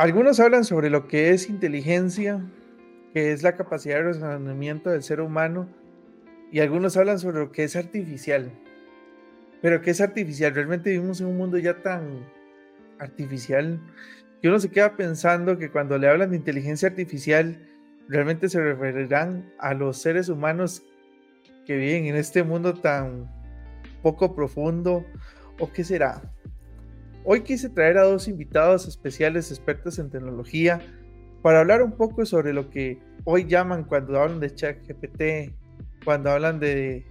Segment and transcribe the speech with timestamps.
[0.00, 2.40] Algunos hablan sobre lo que es inteligencia,
[3.12, 5.68] que es la capacidad de razonamiento del ser humano,
[6.50, 8.50] y algunos hablan sobre lo que es artificial.
[9.60, 10.54] Pero ¿qué es artificial?
[10.54, 12.24] Realmente vivimos en un mundo ya tan
[12.98, 13.78] artificial
[14.40, 17.60] que uno se queda pensando que cuando le hablan de inteligencia artificial,
[18.10, 20.82] realmente se referirán a los seres humanos
[21.64, 23.30] que viven en este mundo tan
[24.02, 25.04] poco profundo,
[25.60, 26.20] o qué será.
[27.24, 30.80] Hoy quise traer a dos invitados especiales expertos en tecnología
[31.42, 35.54] para hablar un poco sobre lo que hoy llaman cuando hablan de ChatGPT,
[36.04, 37.06] cuando hablan de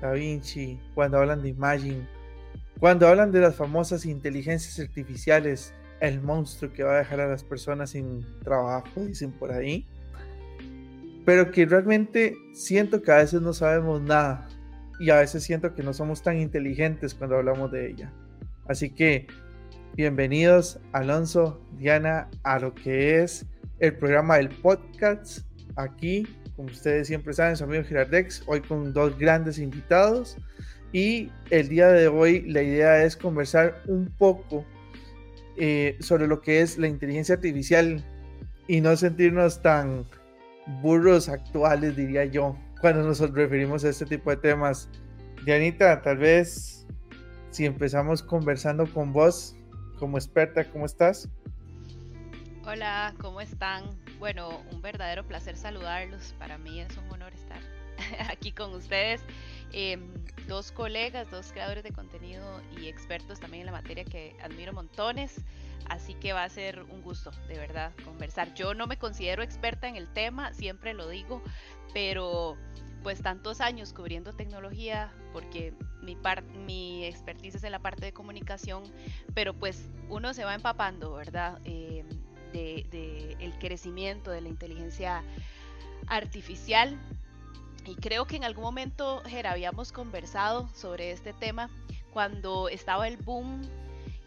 [0.00, 2.08] DaVinci, cuando hablan de Imagine,
[2.80, 7.44] cuando hablan de las famosas inteligencias artificiales, el monstruo que va a dejar a las
[7.44, 9.86] personas sin trabajo, dicen por ahí,
[11.24, 14.48] pero que realmente siento que a veces no sabemos nada
[14.98, 18.12] y a veces siento que no somos tan inteligentes cuando hablamos de ella.
[18.66, 19.26] Así que
[19.96, 23.44] Bienvenidos, Alonso, Diana, a lo que es
[23.80, 25.40] el programa del podcast.
[25.74, 30.36] Aquí, como ustedes siempre saben, su amigo Girardex, hoy con dos grandes invitados.
[30.92, 34.64] Y el día de hoy la idea es conversar un poco
[35.56, 38.02] eh, sobre lo que es la inteligencia artificial
[38.68, 40.06] y no sentirnos tan
[40.66, 44.88] burros actuales, diría yo, cuando nos referimos a este tipo de temas.
[45.44, 46.86] Dianita, tal vez
[47.50, 49.56] si empezamos conversando con vos,
[49.98, 51.28] como experta, ¿cómo estás?
[52.64, 53.84] Hola, ¿cómo están?
[54.18, 56.34] Bueno, un verdadero placer saludarlos.
[56.38, 57.60] Para mí es un honor estar
[58.30, 59.22] aquí con ustedes.
[59.72, 60.12] Em,
[60.46, 65.40] dos colegas, dos creadores de contenido y expertos también en la materia que admiro montones.
[65.90, 68.54] Así que va a ser un gusto, de verdad, conversar.
[68.54, 71.42] Yo no me considero experta en el tema, siempre lo digo,
[71.92, 72.56] pero
[73.02, 76.16] pues tantos años cubriendo tecnología, porque mi,
[76.64, 78.84] mi expertise es en la parte de comunicación,
[79.34, 81.60] pero pues uno se va empapando, ¿verdad?
[81.64, 82.04] Eh,
[82.52, 85.24] de, el crecimiento de la inteligencia
[86.06, 87.00] artificial.
[87.84, 91.68] Y creo que en algún momento, Ger, habíamos conversado sobre este tema
[92.12, 93.62] cuando estaba el boom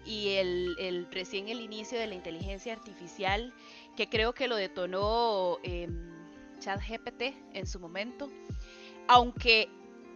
[0.06, 3.54] y el, recién el inicio de la inteligencia artificial,
[3.96, 5.88] que creo que lo detonó eh,
[6.60, 8.30] ChatGPT en su momento
[9.08, 9.70] aunque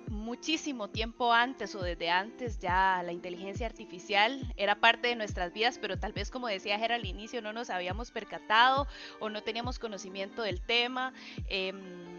[0.09, 5.79] muchísimo tiempo antes o desde antes ya la inteligencia artificial era parte de nuestras vidas,
[5.81, 8.87] pero tal vez como decía Ger al inicio no nos habíamos percatado
[9.19, 11.13] o no teníamos conocimiento del tema.
[11.49, 12.16] Em,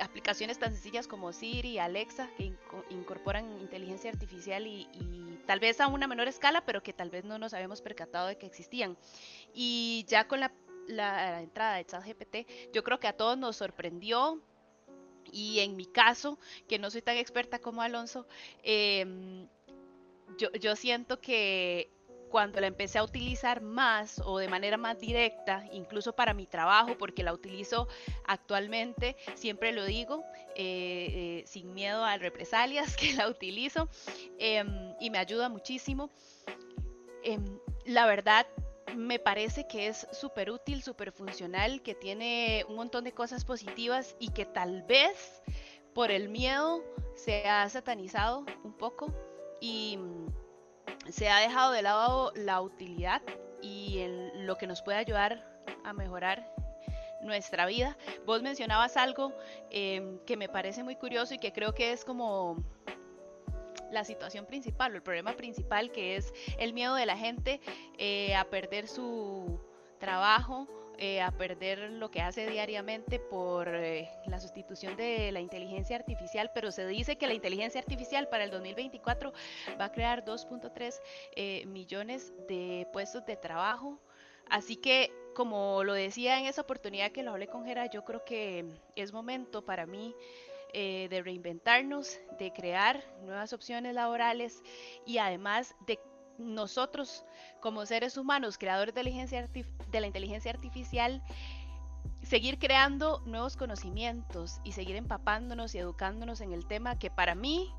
[0.00, 2.52] aplicaciones tan sencillas como Siri, Alexa, que
[2.90, 4.88] incorporan inteligencia artificial y,
[5.46, 8.38] tal vez a una menor escala, pero que tal vez no nos habíamos percatado de
[8.38, 8.96] que existían.
[9.52, 10.52] Y ya con la,
[10.86, 12.36] la entrada de ChatGPT,
[12.72, 14.42] yo creo que a todos nos sorprendió,
[15.32, 16.38] y en mi caso,
[16.68, 18.26] que no soy tan experta como Alonso,
[18.62, 19.48] em,
[20.38, 21.90] yo, siento que
[22.34, 26.98] cuando la empecé a utilizar más o de manera más directa, incluso para mi trabajo,
[26.98, 27.86] porque la utilizo
[28.26, 30.24] actualmente, siempre lo digo,
[30.56, 31.06] eh,
[31.36, 33.88] eh, sin miedo a represalias que la utilizo
[34.40, 36.10] em, y me ayuda muchísimo.
[37.22, 38.48] Em, la verdad,
[38.96, 44.16] me parece que es súper útil, súper funcional, que tiene un montón de cosas positivas
[44.18, 45.40] y que tal vez
[45.94, 46.82] por el miedo
[47.14, 49.14] se ha satanizado un poco
[49.60, 50.00] y
[51.10, 53.22] se ha dejado de lado la utilidad
[53.62, 55.46] y en lo que nos puede ayudar
[55.84, 56.46] a mejorar
[57.22, 57.96] nuestra vida.
[58.26, 59.32] Vos mencionabas algo
[59.70, 62.62] em, que me parece muy curioso y que creo que es como
[63.90, 67.60] la situación principal o el problema principal que es el miedo de la gente
[67.96, 69.60] eh, a perder su
[69.98, 70.68] trabajo,
[70.98, 76.50] eh, a perder lo que hace diariamente por eh, la sustitución de la inteligencia artificial,
[76.54, 79.32] pero se dice que la inteligencia artificial para el 2024
[79.80, 83.98] va a crear 2.3 millones de puestos de trabajo.
[84.48, 88.24] Así que, como lo decía en esa oportunidad que lo hablé con Gera, yo creo
[88.24, 90.14] que es momento para mí
[90.76, 94.60] eh, de reinventarnos, de crear nuevas opciones laborales
[95.06, 96.00] y además de
[96.38, 97.24] nosotros
[97.60, 99.48] como seres humanos, creadores de inteligencia,
[99.90, 101.22] de la inteligencia artificial,
[102.22, 107.72] seguir creando nuevos conocimientos y seguir empapándonos y educándonos en el tema que para mí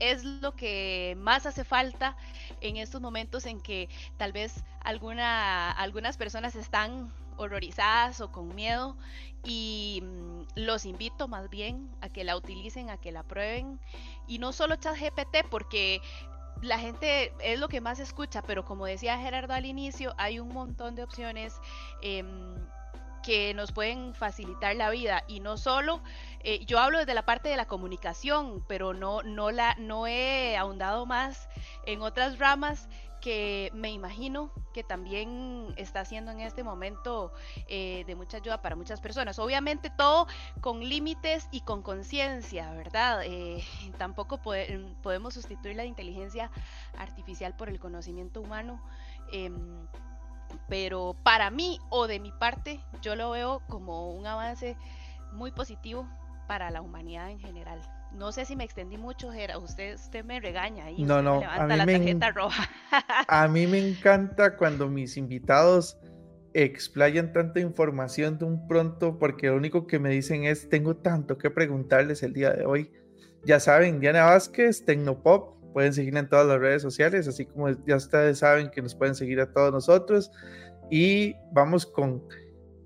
[0.00, 2.16] es lo que más hace falta
[2.60, 8.96] en estos momentos en que tal vez alguna, algunas personas están horrorizadas o con miedo
[9.44, 13.80] y mm, los invito más bien a que la utilicen, a que la prueben.
[14.26, 16.00] Y no solo ChatGPT porque
[16.62, 20.48] la gente es lo que más escucha, pero como decía Gerardo al inicio, hay un
[20.48, 21.54] montón de opciones.
[22.02, 22.56] Em,
[23.22, 26.00] que nos pueden facilitar la vida y no solo
[26.40, 30.56] eh, yo hablo desde la parte de la comunicación, pero no, no, la, no he
[30.56, 31.48] ahondado más
[31.84, 32.88] en otras ramas
[33.20, 37.32] que me imagino que también está haciendo en este momento
[37.68, 39.38] eh, de mucha ayuda para muchas personas.
[39.38, 40.26] Obviamente todo
[40.60, 43.22] con límites y con conciencia, ¿verdad?
[43.24, 43.64] Eh,
[43.98, 46.50] tampoco podemos sustituir la inteligencia
[46.96, 48.80] artificial por el conocimiento humano.
[49.32, 49.86] Em,
[50.68, 54.76] pero para mí o de mi parte yo lo veo como un avance
[55.32, 56.08] muy positivo
[56.46, 57.80] para la humanidad en general.
[58.14, 59.28] No sé si me extendí mucho.
[59.62, 62.68] Usted, usted me regaña no, no, levanta la tarjeta roja.
[63.28, 65.98] a mí me encanta cuando mis invitados
[66.54, 71.38] explayan tanta información de un pronto, porque lo único que me dicen es, tengo tanto
[71.38, 72.90] que preguntarles el día de hoy.
[73.44, 77.96] Ya saben, Diana Vázquez, Tecnopop, pueden seguirla en todas las redes sociales, así como ya
[77.96, 80.32] ustedes saben que nos pueden seguir a todos nosotros.
[80.90, 82.22] Y vamos con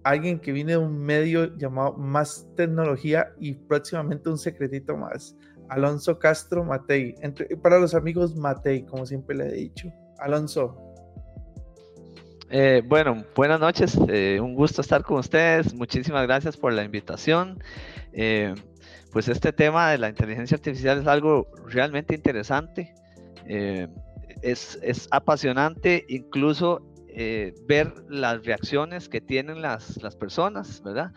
[0.05, 5.37] alguien que viene de un medio llamado Más Tecnología y próximamente un secretito más.
[5.69, 7.15] Alonso Castro Matei.
[7.21, 9.93] Entre, para los amigos Matei, como siempre le he dicho.
[10.19, 10.77] Alonso.
[12.51, 13.99] Eh, bueno, buenas noches.
[14.09, 15.73] Eh, un gusto estar con ustedes.
[15.75, 17.59] Muchísimas gracias por la invitación.
[18.13, 18.55] Eh,
[19.11, 22.95] pues este tema de la inteligencia artificial es algo realmente interesante.
[24.43, 26.83] Es, es, apasionante, incluso
[27.15, 31.13] eh, ver las reacciones que tienen las, las personas, ¿verdad?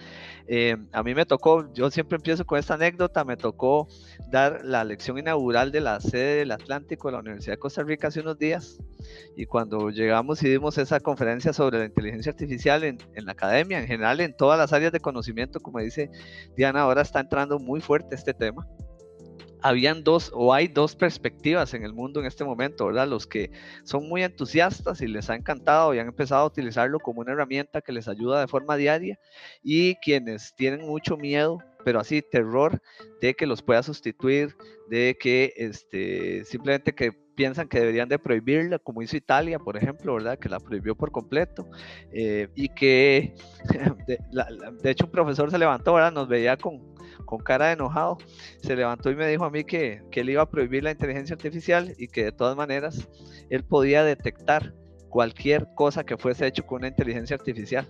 [0.47, 3.88] Eh, a mí me tocó, yo siempre empiezo con esta anécdota, me tocó
[4.30, 8.09] dar la lección inaugural de la sede del Atlántico de la Universidad de Costa Rica
[8.09, 8.77] hace unos días
[9.38, 13.80] y cuando llegamos y dimos esa conferencia sobre la inteligencia artificial en, en la academia,
[13.80, 16.12] en general en todas las áreas de conocimiento, como dice
[16.57, 18.68] Diana, ahora está entrando muy fuerte este tema
[19.62, 23.07] habían dos o hay dos perspectivas en el mundo en este momento, ¿verdad?
[23.07, 23.52] Los que
[23.84, 27.81] son muy entusiastas y les ha encantado y han empezado a utilizarlo como una herramienta
[27.81, 29.19] que les ayuda de forma diaria
[29.63, 32.81] y quienes tienen mucho miedo, pero así terror
[33.22, 34.56] de que los pueda sustituir,
[34.90, 40.15] de que este, simplemente que piensan que deberían de prohibirla, como hizo Italia, por ejemplo,
[40.15, 40.39] ¿verdad?
[40.39, 41.67] Que la prohibió por completo
[42.11, 43.35] eh, y que,
[44.07, 44.19] de,
[44.81, 46.11] de, hecho, un profesor se levantó, ¿verdad?
[46.11, 46.95] Nos veía con,
[47.25, 48.17] con cara de enojado,
[48.61, 51.35] se levantó y me dijo a mí que, que él iba a prohibir la inteligencia
[51.35, 53.07] artificial y que de todas maneras
[53.49, 54.73] él podía detectar
[55.09, 57.87] cualquier cosa que fuese hecho con una inteligencia artificial.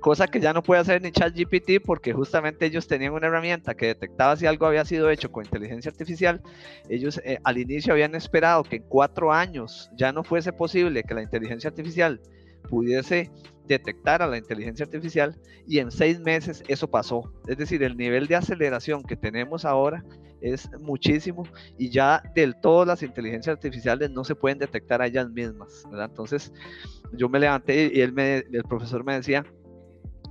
[0.00, 3.86] Cosa que ya no puede hacer ni ChatGPT porque justamente ellos tenían una herramienta que
[3.86, 6.40] detectaba si algo había sido hecho con inteligencia artificial.
[6.88, 11.14] Ellos eh, al inicio habían esperado que en cuatro años ya no fuese posible que
[11.14, 12.20] la inteligencia artificial
[12.68, 13.30] pudiese
[13.66, 15.36] detectar a la inteligencia artificial
[15.66, 17.32] y en seis meses eso pasó.
[17.46, 20.04] Es decir, el nivel de aceleración que tenemos ahora
[20.40, 21.44] es muchísimo
[21.78, 25.84] y ya del todo las inteligencias artificiales no se pueden detectar a ellas mismas.
[25.92, 26.52] Entonces
[27.12, 29.44] yo me levanté y él me, el profesor me decía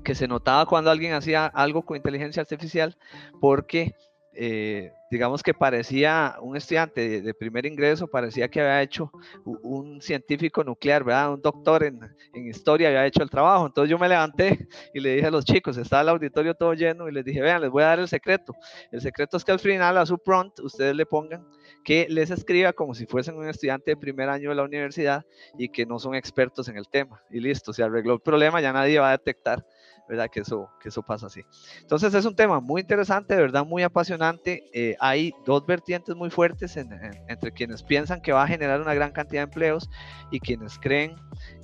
[0.03, 2.97] que se notaba cuando alguien hacía algo con inteligencia artificial
[3.39, 3.95] porque
[4.41, 9.11] eh, digamos que parecía un estudiante de, primer ingreso, parecía que había hecho
[9.43, 11.33] un científico nuclear, ¿verdad?
[11.33, 11.99] Un doctor en,
[12.33, 13.65] en, historia había hecho el trabajo.
[13.65, 17.09] Entonces yo me levanté y le dije a los chicos, estaba el auditorio todo lleno
[17.09, 18.53] y les dije, vean, les voy a dar el secreto.
[18.91, 21.45] El secreto es que al final a su prompt ustedes le pongan
[21.83, 25.25] que les escriba como si fuesen un estudiante de primer año de la universidad
[25.57, 27.21] y que no son expertos en el tema.
[27.29, 29.65] Y listo, se arregló el problema, ya nadie va a detectar
[30.09, 30.29] ¿verdad?
[30.29, 31.41] Que eso, que eso pasa así.
[31.81, 34.63] Entonces es un tema muy interesante, de verdad muy apasionante.
[34.73, 39.11] Eh, hay dos vertientes muy fuertes entre quienes piensan que va a generar una gran
[39.11, 39.89] cantidad de empleos
[40.31, 41.15] y quienes creen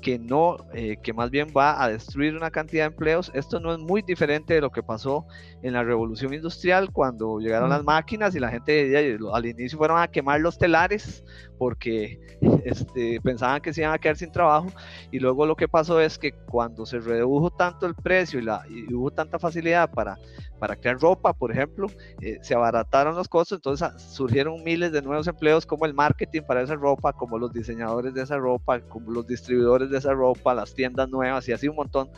[0.01, 3.31] que no, eh, que más bien va a destruir una cantidad de empleos.
[3.33, 5.25] Esto no es muy diferente de lo que pasó
[5.63, 8.95] en la revolución industrial cuando llegaron las máquinas y la gente
[9.33, 11.23] al inicio fueron a quemar los telares
[11.57, 12.19] porque
[12.65, 14.67] este, pensaban que se iban a quedar sin trabajo
[15.11, 19.11] y luego lo que pasó es que cuando se redujo tanto el precio y, hubo
[19.11, 20.17] tanta facilidad para,
[20.59, 21.87] para crear ropa, por ejemplo,
[22.21, 26.41] eh, se abarataron los costos, entonces ah, surgieron miles de nuevos empleos como el marketing
[26.41, 30.53] para esa ropa, como los diseñadores de esa ropa, como los distribuidores de esa ropa,
[30.53, 32.09] las tiendas nuevas y así un montón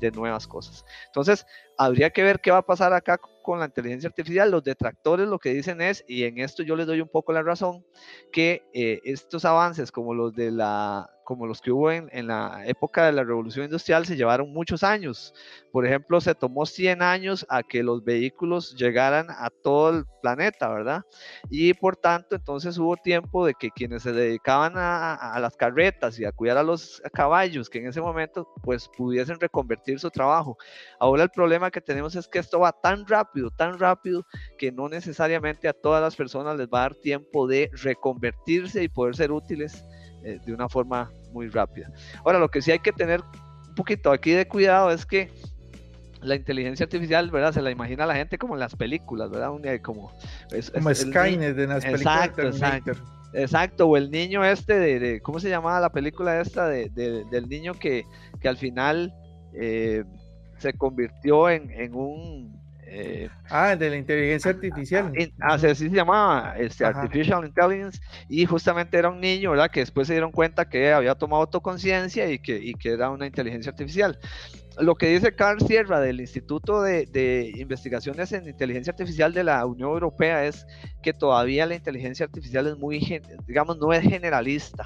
[0.00, 0.84] de nuevas cosas.
[1.06, 1.46] Entonces,
[1.78, 4.50] habría que ver qué va a pasar acá con la inteligencia artificial.
[4.50, 7.42] Los detractores lo que dicen es, y en esto yo les doy un poco la
[7.42, 7.84] razón,
[8.32, 12.62] que eh, estos avances como los de la como los que hubo en, en, la
[12.66, 15.34] época de la revolución industrial se llevaron muchos años.
[15.72, 20.68] Por ejemplo, se tomó 100 años a que los vehículos llegaran a todo el planeta,
[20.68, 21.02] ¿verdad?
[21.50, 26.18] Y por tanto, entonces hubo tiempo de que quienes se dedicaban a, a las carretas
[26.18, 30.56] y a cuidar a los caballos, que en ese momento pues pudiesen reconvertir su trabajo.
[31.00, 34.24] Ahora el problema que tenemos es que esto va tan rápido, tan rápido,
[34.58, 38.88] que no necesariamente a todas las personas les va a dar tiempo de reconvertirse y
[38.88, 39.84] poder ser útiles
[40.24, 41.90] eh, de una forma muy rápida.
[42.24, 43.20] Ahora, lo que sí hay que tener
[43.68, 45.30] un poquito aquí de cuidado es que
[46.20, 47.52] la inteligencia artificial, ¿verdad?
[47.52, 49.50] Se la imagina la gente como en las películas, ¿verdad?
[49.82, 50.12] como
[50.72, 52.92] como Skynet en las películas exacto, exacto,
[53.34, 57.74] exacto, o el niño este de, ¿cómo se llamaba la película esta de, del niño
[57.74, 58.04] que,
[58.40, 59.12] que al final
[59.52, 60.04] eh,
[60.58, 62.63] se convirtió en, en un
[62.96, 65.12] eh, ah, de la inteligencia artificial.
[65.40, 69.68] Ah, así se llamaba, este, Artificial Intelligence, y justamente era un niño, ¿verdad?
[69.68, 73.26] Que después se dieron cuenta que había tomado autoconciencia y que, y que era una
[73.26, 74.16] inteligencia artificial.
[74.78, 79.66] Lo que dice Carl Sierra del Instituto de, de, Investigaciones en Inteligencia Artificial de la
[79.66, 80.64] Unión Europea es
[81.02, 83.00] que todavía la inteligencia artificial es muy,
[83.48, 84.84] digamos, no es generalista.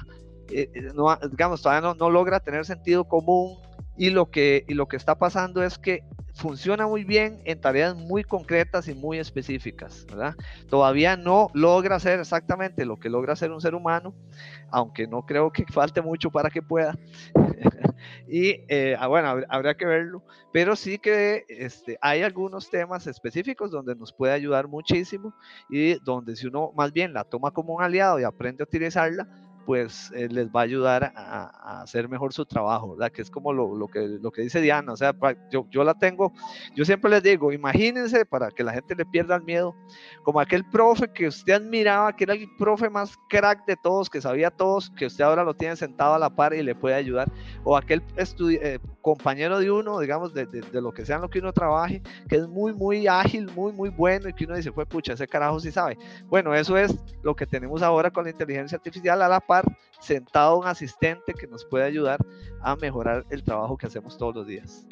[0.51, 3.59] Eh, eh, no, digamos, todavía no, no logra tener sentido común
[3.97, 6.03] y lo que, y lo que está pasando es que
[6.39, 10.35] funciona muy bien en tareas muy concretas y muy específicas, ¿verdad?
[10.69, 14.15] Todavía no logra hacer exactamente lo que logra hacer un ser humano,
[14.71, 16.97] aunque no creo que falte mucho para que pueda.
[18.27, 23.69] y eh, ah, bueno, habría que verlo, pero sí que este, hay algunos temas específicos
[23.69, 25.33] donde nos puede ayudar muchísimo
[25.69, 29.27] y donde si uno más bien la toma como un aliado y aprende a utilizarla,
[29.69, 33.11] pues eh, les va a ayudar a, hacer mejor su trabajo, ¿verdad?
[33.11, 35.13] Que es como lo, lo, que, lo que dice Diana, o sea,
[35.51, 36.33] yo, yo la tengo,
[36.73, 39.75] yo siempre les digo, imagínense para que la gente le pierda el miedo,
[40.23, 44.21] como aquel profe que usted admiraba, que era el profe más crack de todos, que
[44.21, 47.31] sabía todos, que usted ahora lo tiene sentado a la par y le puede ayudar,
[47.63, 51.37] o aquel eh, compañero de uno, digamos, de, de, lo que sea en lo que
[51.37, 54.87] uno trabaje, que es muy, muy ágil, muy, muy bueno y que uno dice, fue
[54.87, 55.95] pucha, ese carajo sí sabe.
[56.25, 59.58] Bueno, eso es lo que tenemos ahora con la inteligencia artificial a la par
[59.99, 62.19] sentado un asistente que nos puede ayudar
[62.61, 64.87] a mejorar el trabajo que hacemos todos los días.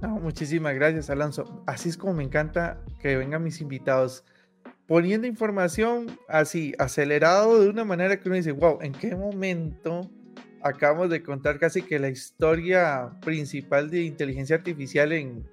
[0.00, 1.62] muchísimas gracias, Alonso.
[1.66, 4.24] Así es como me encanta que vengan mis invitados
[4.86, 10.10] poniendo información así, acelerado de una manera que uno dice, wow, ¿en qué momento
[10.60, 15.48] acabamos de contar casi que la historia principal de inteligencia artificial en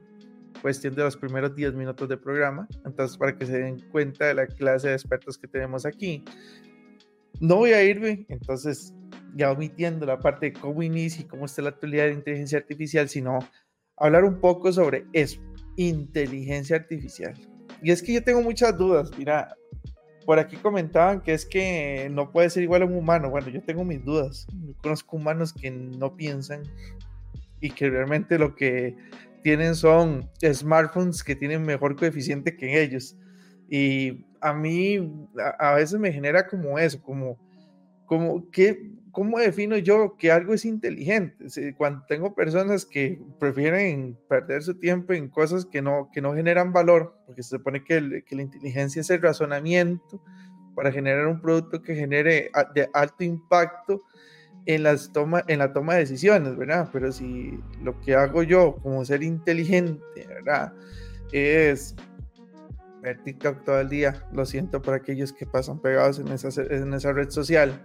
[0.62, 2.68] cuestión de los primeros 10 minutos de programa?
[2.86, 6.24] Entonces, para que se den cuenta de la clase de expertos que tenemos aquí.
[7.40, 8.94] No voy a irme, entonces,
[9.36, 13.08] ya omitiendo la parte de cómo inicia y cómo está la actualidad de inteligencia artificial,
[13.08, 13.40] sino
[13.98, 15.42] hablar un poco sobre eso,
[15.76, 17.34] inteligencia artificial.
[17.82, 19.56] Y es que yo tengo muchas dudas, mira,
[20.30, 23.32] por aquí comentaban que es que no puede ser igual a un humano.
[23.32, 24.46] Bueno, yo tengo mis dudas.
[24.64, 26.62] Yo conozco humanos que no piensan
[27.62, 28.96] y que realmente lo que
[29.42, 33.18] tienen son smartphones que tienen mejor coeficiente que ellos.
[33.70, 35.28] Y a mí
[35.60, 37.38] a, veces me genera como eso, como,
[38.06, 41.46] como que, ¿cómo defino yo que algo es inteligente?
[41.78, 46.74] Cuando tengo personas que prefieren perder su tiempo en cosas que no, que no generan
[46.74, 50.22] valor, porque se supone que, que la inteligencia es el razonamiento
[50.76, 54.02] para generar un producto que genere de alto impacto
[54.66, 56.90] en, las toma, en la toma de decisiones, ¿verdad?
[56.94, 60.74] Pero si lo que hago yo como ser inteligente, ¿verdad?
[61.32, 61.96] Es
[63.02, 64.26] ver TikTok todo el día.
[64.32, 67.82] Lo siento por aquellos que pasan pegados en esa, en esa red social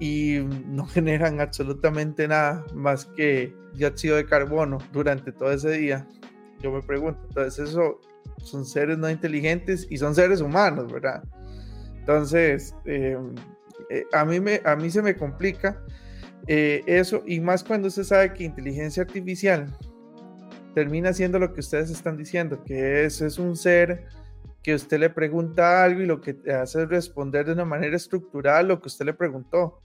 [0.00, 6.06] y no generan absolutamente nada más que dióxido de carbono durante todo ese día.
[6.60, 8.00] Yo me pregunto, entonces eso
[8.38, 11.22] son seres no inteligentes y son seres humanos, ¿verdad?
[12.00, 13.34] Entonces, em,
[13.90, 15.82] eh, a, mí me, a mí se me complica
[16.46, 19.76] eh, eso y más cuando se sabe que inteligencia artificial
[20.74, 24.06] termina siendo lo que ustedes están diciendo, que es, es un ser
[24.62, 27.96] que usted le pregunta algo y lo que te hace es responder de una manera
[27.96, 29.80] estructural lo que usted le preguntó,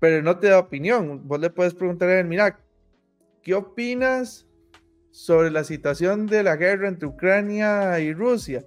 [0.00, 1.26] pero no te da opinión.
[1.26, 2.60] Vos le puedes preguntar a él, mira,
[3.42, 4.46] ¿qué opinas
[5.10, 8.64] sobre la situación de la guerra entre Ucrania y Rusia?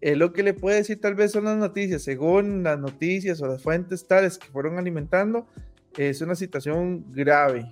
[0.00, 3.46] Él lo que le puede decir tal vez son las noticias, según las noticias o
[3.46, 5.46] las fuentes tales que fueron alimentando,
[5.96, 7.66] es una situación grave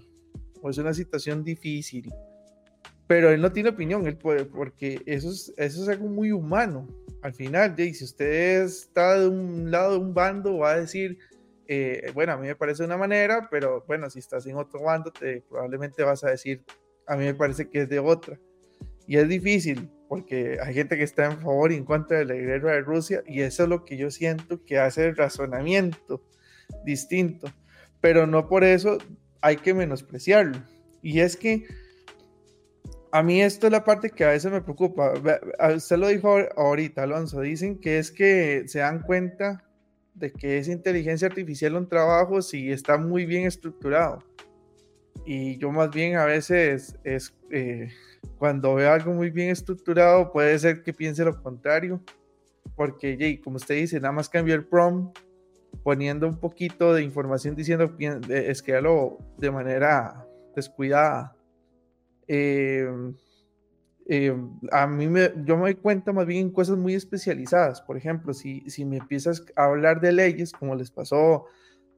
[0.61, 2.12] o es una situación difícil
[3.07, 6.89] pero él no tiene opinión, él puede, porque eso es, eso es algo muy humano.
[7.23, 11.19] Al final, si usted está de un lado de un bando, va a decir,
[11.69, 15.13] eh, bueno, a mí me parece una manera, pero bueno, si estás en otro bando,
[15.13, 16.65] te, probablemente vas a decir,
[17.07, 18.39] a mí me parece que es de otra.
[19.07, 22.35] Y es difícil, porque hay gente que está en favor y en contra de la
[22.35, 26.23] guerra de Rusia, y eso es lo que yo siento que hace el razonamiento
[26.85, 27.49] distinto.
[28.01, 28.99] Pero no por eso
[29.41, 30.59] hay que menospreciarlo.
[31.03, 31.67] Y es que
[33.17, 35.15] a mí esto es la parte que a veces me preocupa.
[35.75, 37.41] Usted lo dijo ahorita, Alonso.
[37.41, 39.65] Dicen que es que se dan cuenta
[40.13, 44.19] de que es inteligencia artificial un trabajo si está muy bien estructurado.
[45.25, 47.89] Y yo más bien a veces es eh,
[48.37, 52.03] cuando veo algo muy bien estructurado puede ser que piense lo contrario.
[52.75, 55.19] Porque, como usted dice, nada más cambió el prompt
[55.83, 57.91] poniendo un poquito de información diciendo
[58.29, 58.73] es que
[59.39, 61.36] de manera descuidada
[62.28, 63.14] Em,
[64.09, 64.35] eh,
[64.71, 67.80] a mí me, yo me doy cuenta más bien en cosas muy especializadas.
[67.83, 71.47] Por ejemplo, si, si me empiezas a hablar de leyes, como les pasó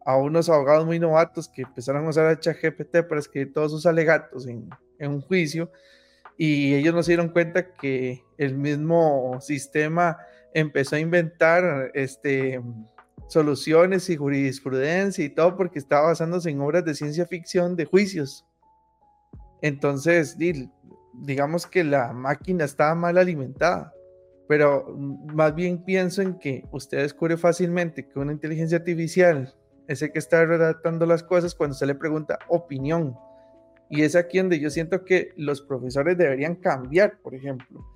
[0.05, 4.47] a unos abogados muy novatos que empezaron a usar ChatGPT para escribir todos sus alegatos
[4.47, 5.71] en, en un juicio,
[6.39, 10.17] y ellos no se dieron cuenta que el mismo sistema
[10.55, 12.63] empezó a inventar este,
[13.27, 18.47] soluciones y jurisprudencia y todo porque estaba basándose en obras de ciencia ficción de juicios.
[19.63, 20.37] Entonces,
[21.15, 23.93] digamos que la máquina estaba mal alimentada,
[24.49, 29.55] pero más bien pienso en que usted descubre fácilmente que una inteligencia artificial
[29.89, 33.17] es el que está redactando las cosas cuando se le pregunta opinión.
[33.91, 37.87] Y es aquí donde yo siento que los profesores deberían cambiar, por ejemplo.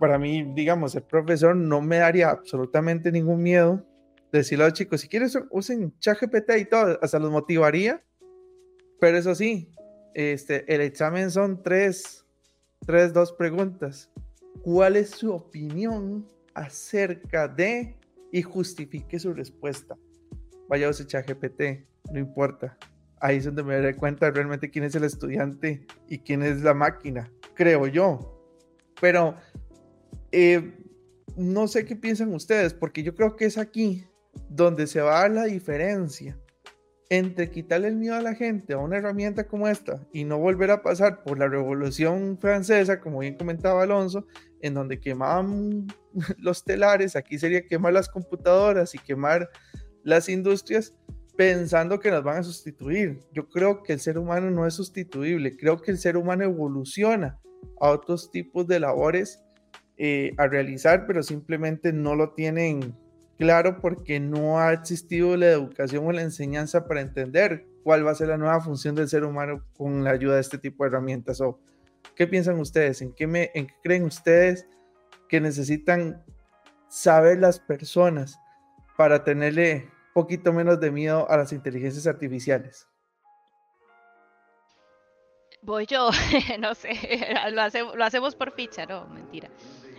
[0.00, 3.84] Para mí, digamos, el profesor no me daría absolutamente ningún miedo
[4.32, 8.02] decirle a los chicos, si quieres usen ChatGPT y todo, hasta los motivaría.
[9.00, 9.70] Pero eso sí,
[10.16, 12.24] este, el examen son tres,
[12.86, 14.10] tres, dos preguntas.
[14.62, 17.94] ¿Cuál es su opinión acerca de
[18.32, 19.94] y justifique su respuesta?
[20.70, 22.78] Vaya a usar ChatGPT, no importa.
[23.20, 26.72] Ahí es donde me daré cuenta realmente quién es el estudiante y quién es la
[26.72, 28.42] máquina, creo yo.
[28.98, 29.36] Pero
[30.32, 30.78] eh,
[31.36, 34.06] no sé qué piensan ustedes, porque yo creo que es aquí
[34.48, 36.38] donde se va a dar la diferencia
[37.08, 40.70] entre quitarle el miedo a la gente a una herramienta como esta y no volver
[40.70, 44.26] a pasar por la revolución francesa, como bien comentaba Alonso,
[44.60, 45.86] en donde quemaban
[46.38, 49.48] los telares, aquí sería quemar las computadoras y quemar
[50.02, 50.94] las industrias
[51.36, 53.20] pensando que nos van a sustituir.
[53.32, 57.38] Yo creo que el ser humano no es sustituible, creo que el ser humano evoluciona
[57.80, 59.42] a otros tipos de labores
[59.98, 62.94] eh, a realizar, pero simplemente no lo tienen
[63.38, 68.16] claro porque no ha existido la educación o la enseñanza para entender cuál va a
[68.16, 71.40] ser la nueva función del ser humano con la ayuda de este tipo de herramientas.
[71.40, 71.60] O,
[72.14, 73.02] ¿Qué piensan ustedes?
[73.02, 74.66] ¿En qué, me, ¿En qué creen ustedes
[75.28, 76.24] que necesitan
[76.88, 78.38] saber las personas
[78.96, 82.88] para tenerle poquito menos de miedo a las inteligencias artificiales?
[85.62, 86.10] Voy yo,
[86.58, 86.90] no sé,
[87.50, 89.50] lo, lo hacemos por ficha, no, mentira.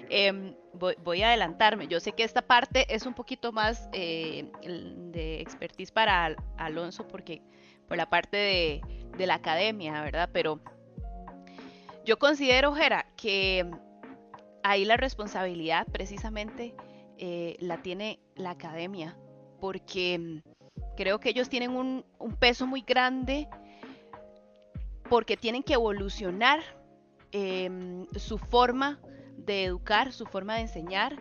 [0.10, 1.88] Em, voy, a adelantarme.
[1.88, 7.42] Yo sé que esta parte es un poquito más eh, de expertise para Alonso, porque
[7.88, 10.30] por la parte de, la academia, ¿verdad?
[10.32, 10.62] Pero
[12.06, 13.70] yo considero, Jera, que
[14.64, 16.76] ahí la responsabilidad precisamente
[17.18, 19.18] eh, la tiene la academia,
[19.60, 20.44] porque
[20.96, 23.48] creo que ellos tienen un, un peso muy grande
[25.10, 26.60] porque tienen que evolucionar
[27.32, 29.00] em, su forma
[29.38, 31.16] de educar, su forma de enseñar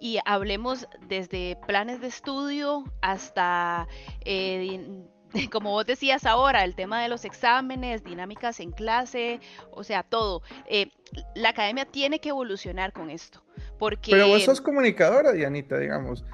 [0.00, 3.86] y hablemos desde planes de estudio hasta,
[4.24, 5.04] eh,
[5.52, 10.42] como vos decías ahora, el tema de los exámenes, dinámicas en clase, o sea, todo.
[10.66, 10.90] Eh,
[11.34, 13.42] la academia tiene que evolucionar con esto.
[13.78, 14.10] Porque...
[14.10, 16.24] Pero vos sos comunicadora, Dianita, digamos.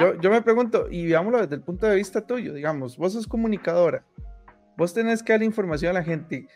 [0.00, 3.26] Yo, yo me pregunto, y veámoslo desde el punto de vista tuyo, digamos, vos sos
[3.26, 4.04] comunicadora,
[4.76, 6.46] vos tenés que dar información a la gente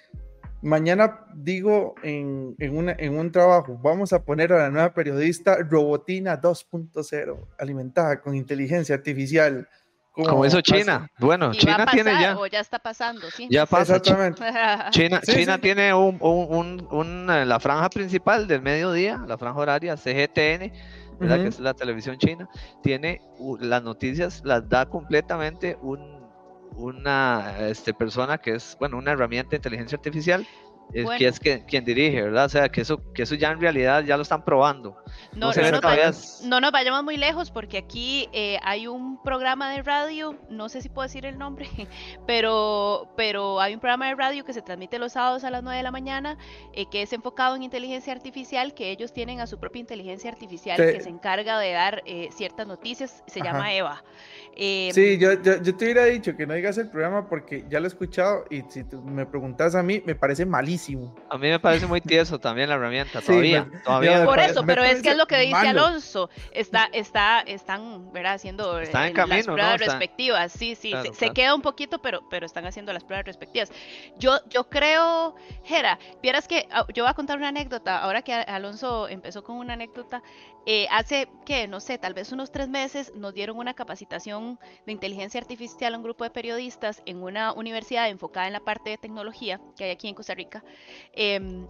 [0.63, 7.37] mañana digo en, en, un trabajo, vamos a poner a la nueva periodista Robotina 2.0,
[7.59, 9.69] alimentada con inteligencia artificial.
[10.13, 11.09] Como, eso China.
[11.19, 12.37] Bueno, China tiene ya.
[12.37, 13.47] O ya está pasando, sí.
[13.51, 13.97] Ya pasa.
[13.97, 14.43] Exactamente.
[14.91, 20.73] China, China tiene un, un, la franja principal del mediodía, la franja horaria CGTN,
[21.21, 21.43] ¿verdad?
[21.43, 22.49] que es la televisión china.
[22.83, 23.21] Tiene
[23.61, 26.18] las noticias, las da completamente un
[26.79, 30.47] una este, persona que es, bueno, una herramienta de inteligencia artificial
[30.93, 32.47] que es que, quien dirige, ¿verdad?
[32.47, 34.97] O sea, que eso, que eso ya en realidad ya lo están probando.
[35.35, 40.69] No, no, nos, vayamos muy lejos porque aquí eh, hay un programa de radio, no
[40.69, 41.69] sé si puedo decir el nombre,
[42.27, 45.77] pero, pero hay un programa de radio que se transmite los sábados a las 9
[45.77, 46.39] de la mañana,
[46.73, 50.77] eh, que es enfocado en inteligencia artificial, que ellos tienen a su propia inteligencia artificial
[50.77, 54.03] que se encarga de dar eh, ciertas noticias, se llama Eva.
[54.57, 57.87] sí, yo, yo, yo, te hubiera dicho que no digas el programa porque ya lo
[57.87, 60.78] he escuchado y si me preguntas a mí, me parece malísimo
[61.31, 63.69] a mí me parece muy tieso también la herramienta, todavía.
[63.85, 66.31] todavía por eso, pero es que es lo que dice Alonso.
[66.53, 68.35] Está, está, están, ¿verdad?
[68.35, 70.53] Haciendo en eh, las pruebas respectivas.
[70.53, 73.71] Sí, sí, se, queda un poquito, pero, pero están haciendo las pruebas respectivas.
[74.19, 77.99] Yo, yo creo, Jera, vieras que ah, yo voy a contar una anécdota.
[77.99, 80.23] Ahora que Alonso empezó con una anécdota,
[80.71, 84.93] eh, hace que, no sé, tal vez unos tres meses nos dieron una capacitación de
[84.93, 88.99] inteligencia artificial a un grupo de periodistas en una universidad enfocada en la parte de
[88.99, 90.63] tecnología que hay aquí en Costa Rica.
[91.15, 91.67] Em,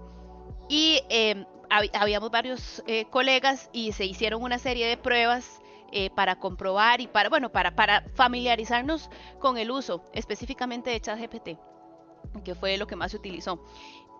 [0.69, 5.61] y em, habíamos varios eh, colegas y se hicieron una serie de pruebas
[5.93, 7.73] eh, para comprobar y para, bueno, para
[8.15, 11.51] familiarizarnos con el uso específicamente de ChatGPT,
[12.43, 13.65] que fue lo que más se utilizó.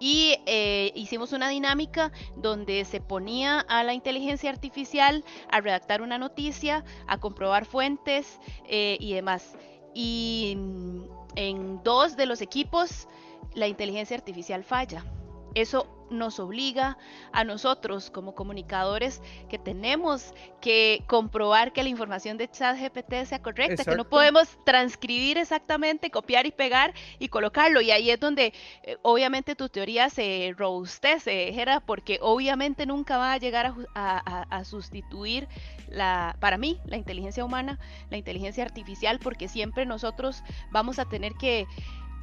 [0.01, 6.19] Y eh, hicimos una dinámica donde se ponía a la inteligencia artificial a redactar una
[6.19, 9.57] noticia, a comprobar fuentes eh, y demás.
[9.95, 11.03] Y mm,
[11.37, 13.09] en dos de los equipos
[13.55, 15.05] la inteligencia artificial falla.
[15.55, 16.99] Eso nos obliga
[17.33, 23.85] a nosotros como comunicadores que tenemos que comprobar que la información de ChatGPT sea correcta,
[23.85, 27.81] que no podemos transcribir exactamente, copiar y pegar y colocarlo.
[27.81, 33.33] Y ahí es donde eh, obviamente tu teoría se robustece, Gera, porque obviamente nunca va
[33.33, 35.49] a llegar a sustituir
[35.91, 37.79] la, para mí, la inteligencia humana,
[38.11, 41.67] la inteligencia artificial, porque siempre nosotros vamos a tener que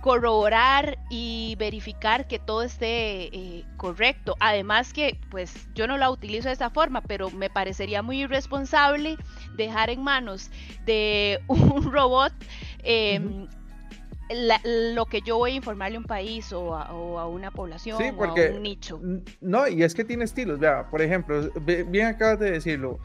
[0.06, 4.36] corroborar y verificar que todo esté eh, correcto.
[4.40, 9.18] Además que, pues yo no la utilizo de esa forma, pero me parecería muy irresponsable
[9.58, 10.52] dejar en manos
[10.86, 12.32] de un robot
[12.84, 13.48] em,
[14.94, 18.34] lo que yo voy a informarle a un país o a, una población o a
[18.36, 19.02] un nicho.
[19.42, 20.60] No, y es que tiene estilos.
[20.60, 21.50] Vea, por ejemplo,
[21.88, 23.00] bien acabas de decirlo.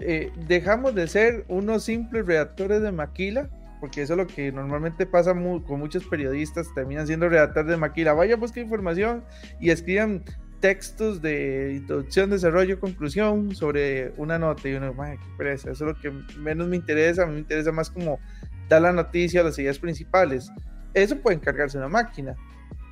[0.00, 3.48] Eh, dejamos de ser unos simples redactores de maquila
[3.80, 8.12] porque eso es lo que normalmente pasa con muchos periodistas, terminan siendo redactores de maquila.
[8.12, 9.24] Vaya, busca información
[9.58, 10.22] y escriban
[10.60, 14.68] textos de introducción, desarrollo, conclusión sobre una nota.
[14.68, 17.22] Y uno, qué pereza, eso es lo que menos me interesa.
[17.22, 18.20] A mí me interesa más como
[18.68, 20.50] dar la noticia, las ideas principales.
[20.92, 22.36] Eso puede encargarse una máquina.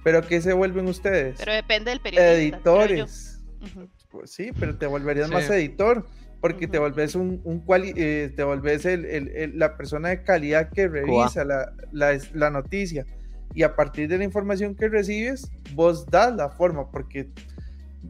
[0.02, 1.36] Pero ¿qué se vuelven ustedes?
[1.38, 2.34] Pero depende del periodista.
[2.34, 3.42] Editores.
[4.10, 6.06] Pues sí, pero te volverías más editor
[6.40, 7.64] porque te volvés un, un
[7.96, 13.04] eh, te volvés el, la persona de calidad que revisa la, la, noticia.
[13.54, 17.28] Y a partir de la información que recibes vos das la forma porque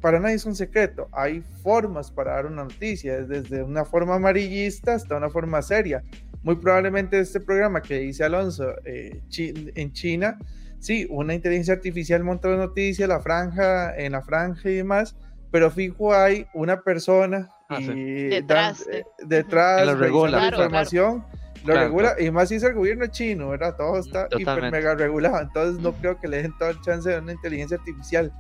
[0.01, 4.95] para nadie es un secreto hay formas para dar una noticia desde una forma amarillista
[4.95, 6.03] hasta una forma seria.
[6.43, 10.39] Muy probablemente este programa que dice Alonso eh, en China
[10.81, 15.17] sí una inteligencia artificial monta la noticia la franja en la franja y demás
[15.51, 20.39] pero fijo hay una persona ah, y detrás, de, detrás lo regula.
[20.39, 21.25] la información,
[21.65, 23.77] lo regula, y más si es el gobierno chino, ¿verdad?
[23.77, 27.19] Todo está hiper mega regulado, entonces no creo que le den todo el chance de
[27.19, 28.33] una inteligencia artificial.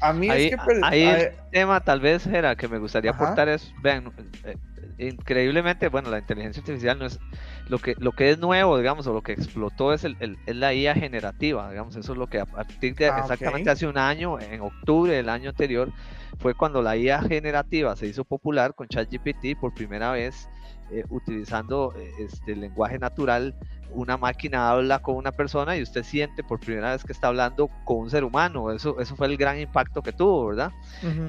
[0.00, 0.80] A mí ahí, es que...
[0.82, 4.12] Ahí el tema tal vez era que me gustaría aportar es, vean,
[4.44, 4.56] eh,
[4.98, 7.20] increíblemente, bueno, la inteligencia artificial no es
[7.66, 10.74] lo que, lo que es nuevo, digamos, o lo que explotó es, el, es la
[10.74, 14.40] IA generativa, digamos, eso es lo que a partir de ah, exactamente hace un año,
[14.40, 15.92] en octubre del año anterior,
[16.38, 20.48] fue cuando la IA generativa se hizo popular con ChatGPT por primera vez,
[20.90, 23.54] eh, utilizando eh, este lenguaje natural
[23.90, 27.68] una máquina habla con una persona y usted siente por primera vez que está hablando
[27.84, 28.70] con un ser humano.
[28.70, 30.72] Eso, eso fue el gran impacto que tuvo, ¿verdad?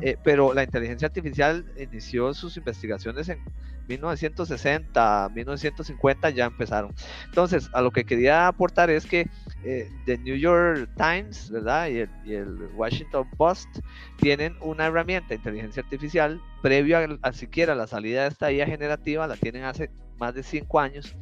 [0.01, 3.39] Eh, pero la inteligencia artificial inició sus investigaciones en
[3.87, 6.93] 1960, 1950 ya empezaron.
[7.25, 9.29] Entonces, a lo que quería aportar es que
[9.63, 11.87] eh, The New York Times, ¿verdad?
[11.87, 13.79] Y el, y el, Washington Post
[14.17, 18.65] tienen una herramienta de inteligencia artificial previo a, a siquiera la salida de esta IA
[18.65, 21.15] generativa, la tienen hace más de cinco años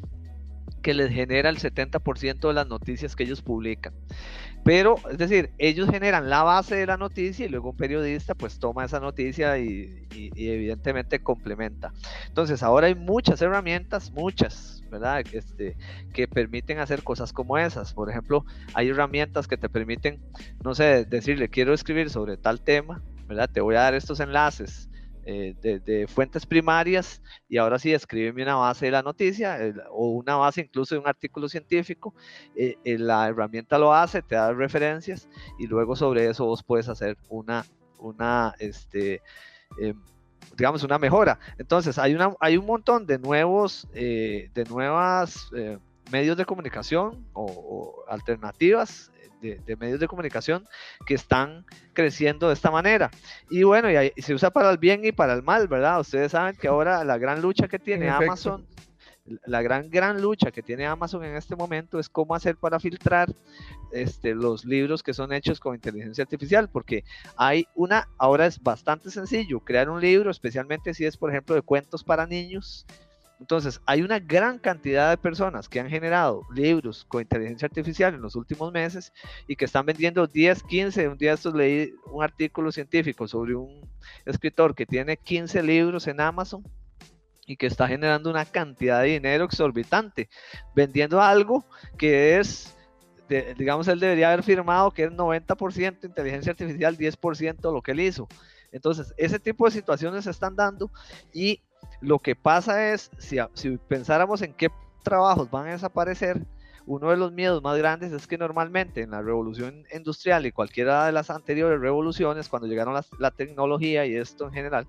[0.86, 3.92] que les genera el 70% de las noticias que ellos publican.
[4.64, 8.60] Pero, es decir, ellos generan la base de la noticia y luego un periodista pues
[8.60, 11.92] toma esa noticia y, evidentemente complementa.
[12.28, 15.24] Entonces, ahora hay muchas herramientas, muchas, ¿verdad?
[15.32, 15.76] Este,
[16.14, 17.96] que permiten hacer cosas como esas.
[17.96, 18.46] Por ejemplo,
[18.76, 20.22] hay herramientas que te permiten,
[20.64, 23.50] no sé, decirle, quiero escribir sobre tal tema, ¿verdad?
[23.52, 24.88] Te voy a dar estos enlaces
[25.28, 29.58] eh, de, fuentes primarias y ahora sí escríbeme una base de la noticia
[29.90, 32.14] o una base incluso de un artículo científico.
[32.56, 36.90] Eh, eh, la herramienta lo hace, te da referencias y luego sobre eso vos puedes
[36.90, 37.66] hacer una,
[37.98, 39.24] una este,
[40.56, 41.40] digamos, una mejora.
[41.58, 45.50] Entonces, hay, una, hay un montón de nuevos, de nuevas
[46.12, 50.68] medios de comunicación o alternativas de, medios de comunicación
[51.06, 53.12] que están creciendo de esta manera.
[53.50, 56.00] Y bueno, y, se usa para el bien y para el mal, ¿verdad?
[56.00, 58.66] Ustedes saben que ahora la gran lucha que tiene Amazon,
[59.46, 63.34] la gran, gran lucha que tiene Amazon en este momento es cómo hacer para filtrar
[63.92, 67.04] este, los libros que son hechos con inteligencia artificial, porque
[67.36, 71.62] hay una, ahora es bastante sencillo crear un libro, especialmente si es, por ejemplo, de
[71.62, 72.86] cuentos para niños,
[73.40, 78.22] entonces, hay una gran cantidad de personas que han generado libros con inteligencia artificial en
[78.22, 79.12] los últimos meses
[79.48, 81.10] y que están vendiendo 10, 15.
[81.10, 83.82] Un día estos leí un artículo científico sobre un
[84.26, 86.64] escritor que tiene 15 libros en Amazon
[87.46, 90.30] y que está generando una cantidad de dinero exorbitante
[90.74, 91.66] vendiendo algo
[91.98, 92.72] que es
[93.58, 98.28] digamos, él debería haber firmado que es 90% inteligencia artificial, 10% lo que él hizo.
[98.72, 100.92] Entonces, ese tipo de situaciones se están dando
[101.34, 101.64] y
[102.02, 104.70] lo que pasa es, si, si pensáramos en qué
[105.04, 106.46] trabajos van a desaparecer,
[106.86, 111.06] uno de los miedos más grandes es que normalmente en la revolución industrial y cualquiera
[111.06, 114.86] de las anteriores revoluciones, cuando llegaron la tecnología y esto en general,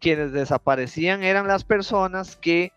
[0.00, 2.72] quienes desaparecían eran las personas que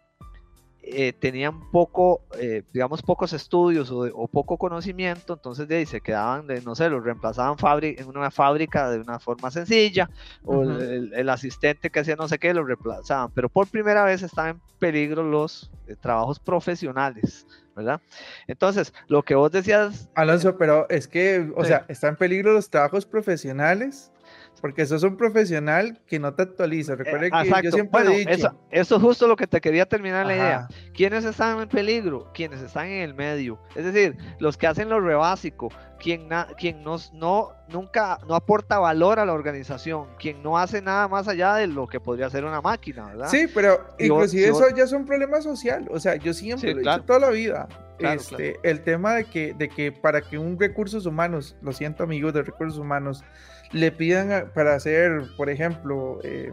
[0.91, 6.47] eh, tenían poco, eh, digamos, pocos estudios o, poco conocimiento, entonces de ahí se quedaban,
[6.47, 10.09] de, no sé, los reemplazaban en una fábrica de una forma sencilla,
[10.43, 14.51] o el, asistente que hacía no sé qué, lo reemplazaban, pero por primera vez estaban
[14.55, 18.01] en peligro los eh, trabajos profesionales, ¿verdad?
[18.47, 20.09] Entonces, lo que vos decías...
[20.15, 24.11] Alonso, pero es que, o sea, están en peligro los trabajos profesionales
[24.59, 26.95] porque sos un profesional que no te actualiza.
[26.95, 28.29] Recuerda eh, que yo siempre he dicho.
[28.29, 30.67] Eso, eso, es justo lo que te quería terminar la idea.
[30.93, 32.31] ¿Quiénes están en peligro?
[32.33, 33.59] Quienes están en el medio.
[33.75, 35.69] Es decir, los que hacen lo rebásico,
[35.99, 41.07] quien, quien nos, no, nunca no aporta valor a la organización, quien no hace nada
[41.07, 43.27] más allá de lo que podría ser una máquina, ¿verdad?
[43.29, 45.87] Sí, pero inclusive eso ya es un problema social.
[45.91, 47.67] O sea, yo siempre lo he dicho toda la vida.
[47.99, 52.33] este, El tema de que, de que para que un recursos humanos, lo siento amigos
[52.33, 53.23] de recursos humanos,
[53.71, 56.51] le pidan para hacer, por ejemplo, eh,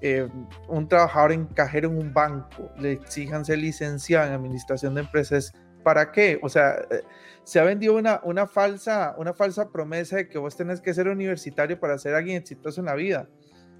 [0.00, 0.28] eh,
[0.68, 5.52] un trabajador en cajero en un banco, le exijan ser licenciado en administración de empresas,
[5.82, 6.38] ¿para qué?
[6.42, 7.02] O sea, eh,
[7.44, 11.08] se ha vendido una, una, falsa, una falsa promesa de que vos tenés que ser
[11.08, 13.28] universitario para ser alguien exitoso en la vida.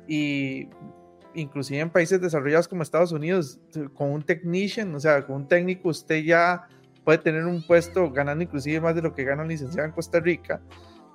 [0.06, 0.68] Y
[1.34, 3.60] inclusive en países desarrollados como Estados Unidos,
[3.94, 6.66] con un technician, o sea, con un técnico, usted ya
[7.04, 10.20] puede tener un puesto ganando inclusive más de lo que gana un licenciado en Costa
[10.20, 10.60] Rica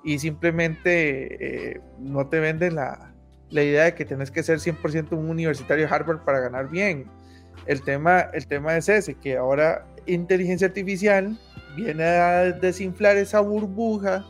[0.06, 3.12] y simplemente eh, no te venden la,
[3.50, 7.06] la, idea de que tenés que ser 100% un universitario de Harvard para ganar bien.
[7.66, 11.36] El tema, el tema es ese, que ahora inteligencia artificial
[11.74, 14.24] viene a desinflar esa burbuja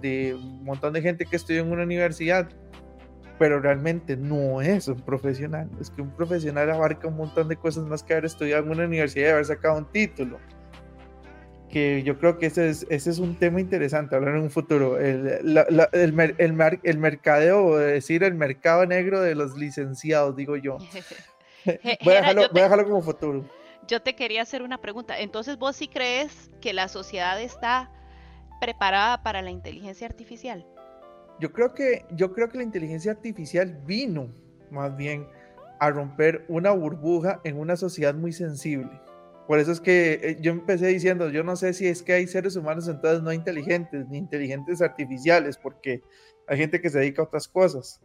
[0.00, 2.48] de un montón de gente que estudia en una universidad,
[3.38, 5.70] pero realmente no es un profesional.
[5.80, 8.86] Es que un profesional abarca un montón de cosas más que haber estudiado en una
[8.86, 10.40] universidad y haber sacado un título
[11.72, 14.98] que yo creo que ese es, ese es un tema interesante hablar en un futuro.
[14.98, 20.76] El, el, el, el mercadeo, o decir el mercado negro de los licenciados, digo yo.
[22.04, 23.44] voy, a dejarlo, voy a dejarlo como futuro.
[23.88, 25.18] Yo te quería hacer una pregunta.
[25.18, 27.90] Entonces, ¿vos sí crees que la sociedad está
[28.60, 30.66] preparada para la inteligencia artificial?
[31.40, 34.28] Yo creo que, yo creo que la inteligencia artificial vino
[34.70, 35.26] más bien
[35.80, 39.01] a romper una burbuja en una sociedad muy sensible
[39.46, 42.26] por eso es que eh, yo empecé diciendo, yo no sé si es que hay
[42.26, 46.02] seres humanos entonces no inteligentes, ni inteligentes artificiales, porque
[46.46, 48.00] hay gente que se dedica a otras cosas.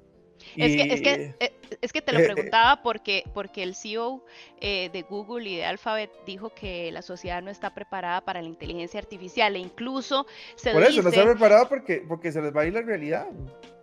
[0.55, 4.23] Es, que, es, que, eh, es que te lo eh, preguntaba porque, porque el CEO
[4.61, 8.99] de Google y de Alphabet dijo que la sociedad no está preparada para la inteligencia
[8.99, 12.65] artificial e incluso se Por eso no está preparada porque, porque se les va a
[12.65, 13.27] ir la realidad.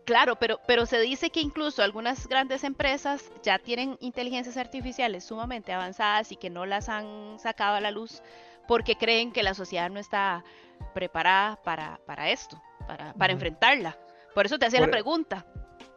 [0.05, 5.73] Claro, pero, pero se dice que incluso algunas grandes empresas ya tienen inteligencias artificiales sumamente
[5.73, 8.23] avanzadas y que no las han sacado a la luz
[8.69, 10.45] porque creen que la sociedad no está
[10.93, 13.97] preparada para, para esto, para, para enfrentarla.
[14.35, 15.47] Por eso te hacía la e pregunta.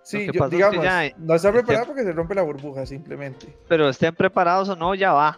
[0.04, 0.86] Sí, digamos,
[1.17, 3.54] no está preparada porque se rompe la burbuja simplemente.
[3.67, 5.38] Pero estén preparados o no, ya va.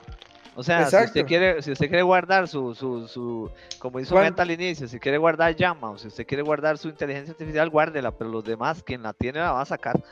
[0.59, 4.41] O sea, si usted quiere, si usted quiere guardar su, su, su como hizo Meta
[4.41, 8.11] al inicio, si quiere guardar llama o si usted quiere guardar su inteligencia artificial, guárdela,
[8.11, 10.03] pero los demás, quien la tiene, la va a sacar.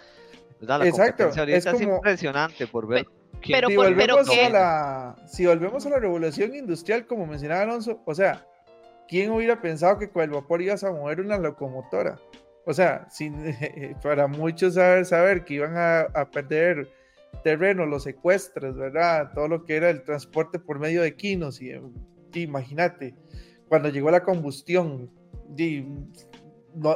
[0.62, 1.28] La Exacto.
[1.28, 3.06] es, impresionante por ver.
[3.46, 8.16] Pero, si, volvemos a la, si volvemos a la revolución industrial, como mencionaba Alonso, o
[8.16, 8.48] sea,
[9.10, 12.20] ¿quién hubiera pensado que con el vapor ibas a mover una locomotora?
[12.66, 13.54] O sea, sin,
[14.02, 16.88] para muchos saber, saber que iban a, a perder
[17.44, 19.32] terreno, los secuestros, ¿verdad?
[19.34, 21.62] Todo lo que era el transporte por medio de quinos.
[21.62, 21.72] Y,
[22.34, 23.16] imagínate,
[23.68, 25.10] cuando llegó la combustión,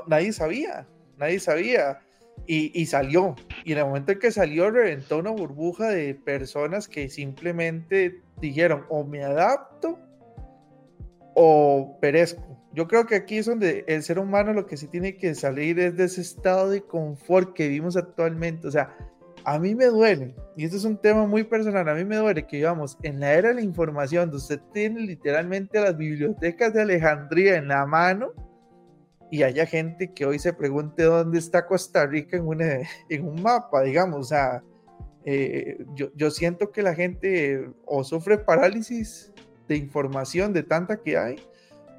[0.07, 1.99] nadie sabía, nadie sabía.
[2.47, 3.35] Y, salió.
[3.63, 8.85] Y en el momento en que salió, reventó una burbuja de personas que simplemente dijeron,
[8.89, 9.99] o me adapto
[11.35, 12.57] o perezco.
[12.73, 15.79] Yo creo que aquí es donde el ser humano lo que sí tiene que salir
[15.79, 18.67] es de ese estado de confort que vivimos actualmente.
[18.67, 18.95] O sea,
[19.45, 22.45] a mí me duele, y esto es un tema muy personal, a mí me duele
[22.45, 26.81] que vivamos en la era de la información, donde usted tiene literalmente las bibliotecas de
[26.81, 28.33] Alejandría en la mano,
[29.29, 32.45] y haya gente que hoy se pregunte dónde está Costa Rica en,
[33.09, 34.63] en un mapa, digamos, o sea,
[35.23, 39.31] eh, yo, yo siento que la gente o sufre parálisis
[39.67, 41.35] de información de tanta que hay,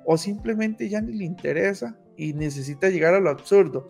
[0.04, 3.88] o simplemente ya ni le interesa y necesita llegar a lo absurdo.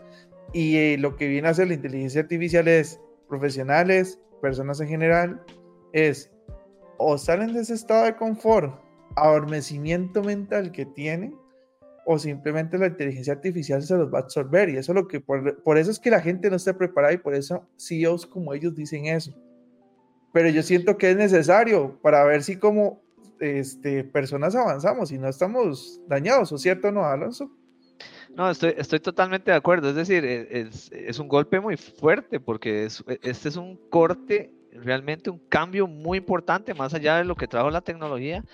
[0.53, 3.01] Y eh, lo que viene a hacer la inteligencia artificial es
[3.33, 5.43] profesionales, personas en general,
[5.95, 6.31] es
[6.99, 8.79] o salen de ese estado de confort,
[9.17, 11.35] adormecimiento mental que tienen,
[12.05, 14.69] o simplemente la inteligencia artificial se los va a absorber.
[14.69, 17.17] Y eso es lo que, por, eso es que la gente no está preparada y
[17.17, 19.33] por eso CEOs como ellos dicen eso.
[20.35, 23.01] Pero yo siento que es necesario para ver si como
[23.41, 27.51] este, personas avanzamos y no estamos dañados, ¿o cierto no, Alonso?
[28.35, 29.91] No, estoy, estoy totalmente de acuerdo.
[29.91, 33.77] Es decir, e, es, es un golpe muy fuerte porque es, e, este es un
[33.91, 38.45] corte realmente un cambio muy importante, más allá de lo que trajo la tecnología,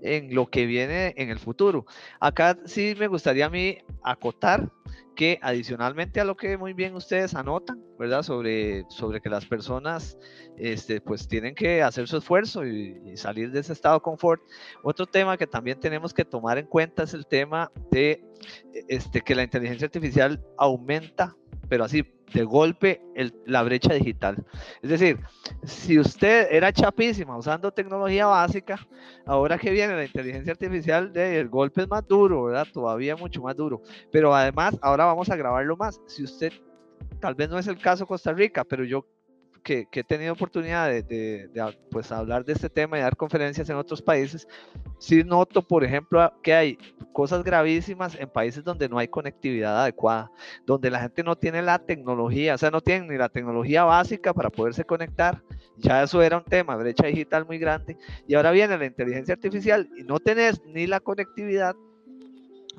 [0.00, 1.86] en lo que viene en el futuro.
[2.20, 4.70] Acá sí me gustaría a mí acotar
[5.16, 8.22] que adicionalmente a lo que muy bien ustedes anotan, ¿verdad?
[8.22, 10.16] Sobre, sobre que las personas
[10.56, 14.40] este, pues tienen que hacer su esfuerzo y, salir de ese estado de confort.
[14.84, 18.22] Otro tema que también tenemos que tomar en cuenta es el tema de
[18.88, 21.34] este, que la inteligencia artificial aumenta,
[21.68, 24.44] pero así de golpe el, la brecha digital.
[24.82, 25.20] Es decir,
[25.62, 28.78] si usted era chapísima usando tecnología básica,
[29.24, 32.66] ahora que viene la inteligencia artificial, el golpe es más duro, ¿verdad?
[32.72, 33.82] Todavía mucho más duro.
[34.10, 36.00] Pero además, ahora vamos a grabarlo más.
[36.06, 36.52] Si usted,
[37.20, 39.06] tal vez no es el caso Costa Rica, pero yo
[39.66, 43.16] que, que, he tenido oportunidad de, de, de, pues, hablar de este tema y dar
[43.16, 44.46] conferencias en otros países,
[45.00, 46.78] sí noto, por ejemplo, que hay
[47.12, 50.30] cosas gravísimas en países donde no hay conectividad adecuada,
[50.64, 54.32] donde la gente no tiene la tecnología, o sea, no tienen ni la tecnología básica
[54.32, 55.42] para poderse conectar.
[55.78, 57.96] Ya eso era un tema, brecha digital muy grande.
[58.28, 61.74] Y ahora viene la inteligencia artificial y no tenés ni la conectividad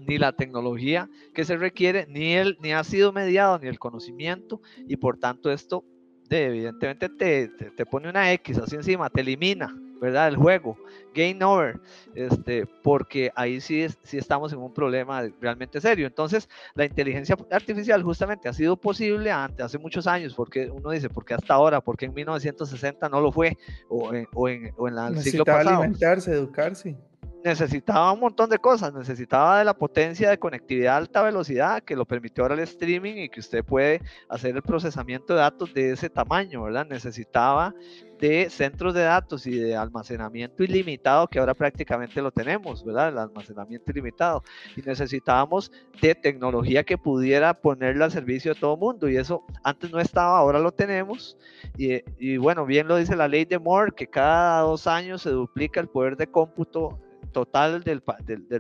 [0.08, 4.62] ni la tecnología que se requiere, ni, el, ni ha sido mediado, ni el conocimiento,
[4.88, 5.84] y por tanto esto
[6.30, 10.28] evidentemente te, te, te, pone una X así encima, te elimina, ¿verdad?
[10.28, 10.78] El juego,
[11.14, 11.80] game over,
[12.16, 16.08] este, porque ahí sí, es, sí estamos en un problema realmente serio.
[16.08, 21.10] Entonces, la inteligencia artificial justamente ha sido posible antes, hace muchos años, porque uno dice,
[21.10, 21.82] ¿por qué hasta ahora?
[21.82, 23.58] ¿Por qué en 1960 no lo fue?
[23.90, 25.78] O en, o en, o en la, el siglo pasado.
[25.80, 26.98] alimentarse, educarse
[27.44, 31.96] necesitaba un montón de cosas, necesitaba de la potencia de conectividad a alta velocidad que
[31.96, 35.92] lo permitió ahora el streaming y que usted puede hacer el procesamiento de datos de
[35.92, 36.86] ese tamaño, ¿verdad?
[36.88, 37.74] Necesitaba
[38.20, 43.10] de centros de datos y de almacenamiento ilimitado que ahora prácticamente lo tenemos, ¿verdad?
[43.10, 44.44] El almacenamiento ilimitado.
[44.76, 45.72] Y necesitábamos
[46.02, 50.00] de tecnología que pudiera ponerla al servicio de todo el mundo y eso antes no
[50.00, 51.38] estaba, ahora lo tenemos.
[51.78, 55.30] Y, y bueno, bien lo dice la ley de Moore, que cada dos años se
[55.30, 57.00] duplica el poder de cómputo
[57.38, 58.02] total del,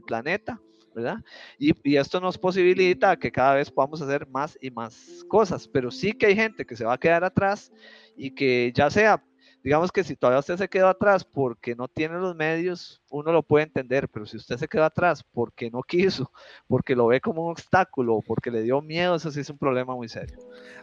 [0.04, 0.62] planeta,
[0.94, 1.18] ¿verdad?
[1.58, 5.90] Y, y, esto nos posibilita que cada vez podamos hacer más y más cosas, pero
[5.90, 7.72] sí que hay gente que se va a quedar atrás
[8.16, 9.24] y que ya sea,
[9.64, 13.42] digamos que si todavía usted se quedó atrás porque no tiene los medios, uno lo
[13.42, 16.32] puede entender, pero si usted se quedó atrás porque no quiso,
[16.68, 19.96] porque lo ve como un obstáculo porque le dio miedo, eso sí es un problema
[19.96, 20.38] muy serio.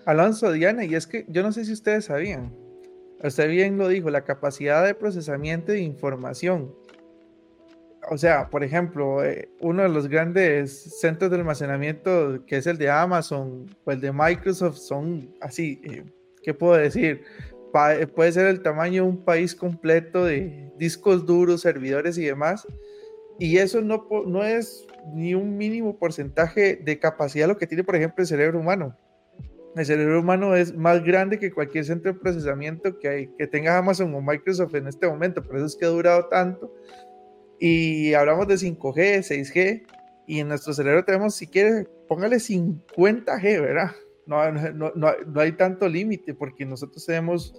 [0.04, 2.52] Alonso, Diana, y es que yo no sé si ustedes sabían,
[3.22, 6.74] usted bien lo dijo, la capacidad de procesamiento de información
[8.10, 12.78] o sea, por ejemplo, eh, uno de los grandes centros de almacenamiento, que es el
[12.78, 16.04] de Amazon o el de Microsoft, son así, eh,
[16.42, 17.22] ¿qué puedo decir?
[17.72, 22.24] Pa eh, puede ser el tamaño de un país completo de discos duros, servidores y
[22.24, 22.66] demás.
[23.38, 27.96] Y eso no, no es ni un mínimo porcentaje de capacidad lo que tiene, por
[27.96, 28.96] ejemplo, el cerebro humano.
[29.74, 33.76] El cerebro humano es más grande que cualquier centro de procesamiento que, hay, que tenga
[33.76, 35.42] Amazon o Microsoft en este momento.
[35.42, 36.72] Por eso es que ha durado tanto
[37.58, 39.86] y hablamos de 5G, 6G,
[40.26, 43.92] y en nuestro cerebro tenemos, si quiere, póngale 50G, ¿verdad?
[44.26, 47.54] No, no, no, no hay tanto límite porque nosotros tenemos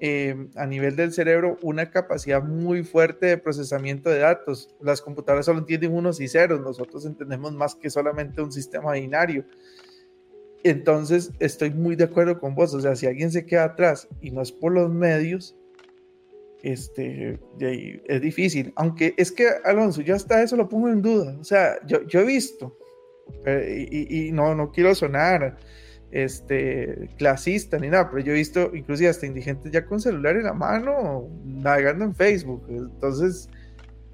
[0.00, 4.74] eh, a nivel del cerebro una capacidad muy fuerte de procesamiento de datos.
[4.80, 9.44] Las computadoras solo entienden unos y ceros, nosotros entendemos más que solamente un sistema binario.
[10.62, 12.74] Entonces, estoy muy de acuerdo con vos.
[12.74, 15.56] O sea, si alguien se queda atrás y no es por los medios,
[16.64, 17.38] este,
[18.06, 18.72] es difícil.
[18.76, 21.36] Aunque es que, Alonso, yo hasta eso lo pongo en duda.
[21.38, 22.78] O sea, yo, he visto,
[23.44, 25.58] eh, y, no, no quiero sonar
[26.10, 30.44] este, clasista ni nada, pero yo he visto inclusive hasta indigentes ya con celular en
[30.44, 32.64] la mano, navegando en Facebook.
[32.70, 33.50] Entonces,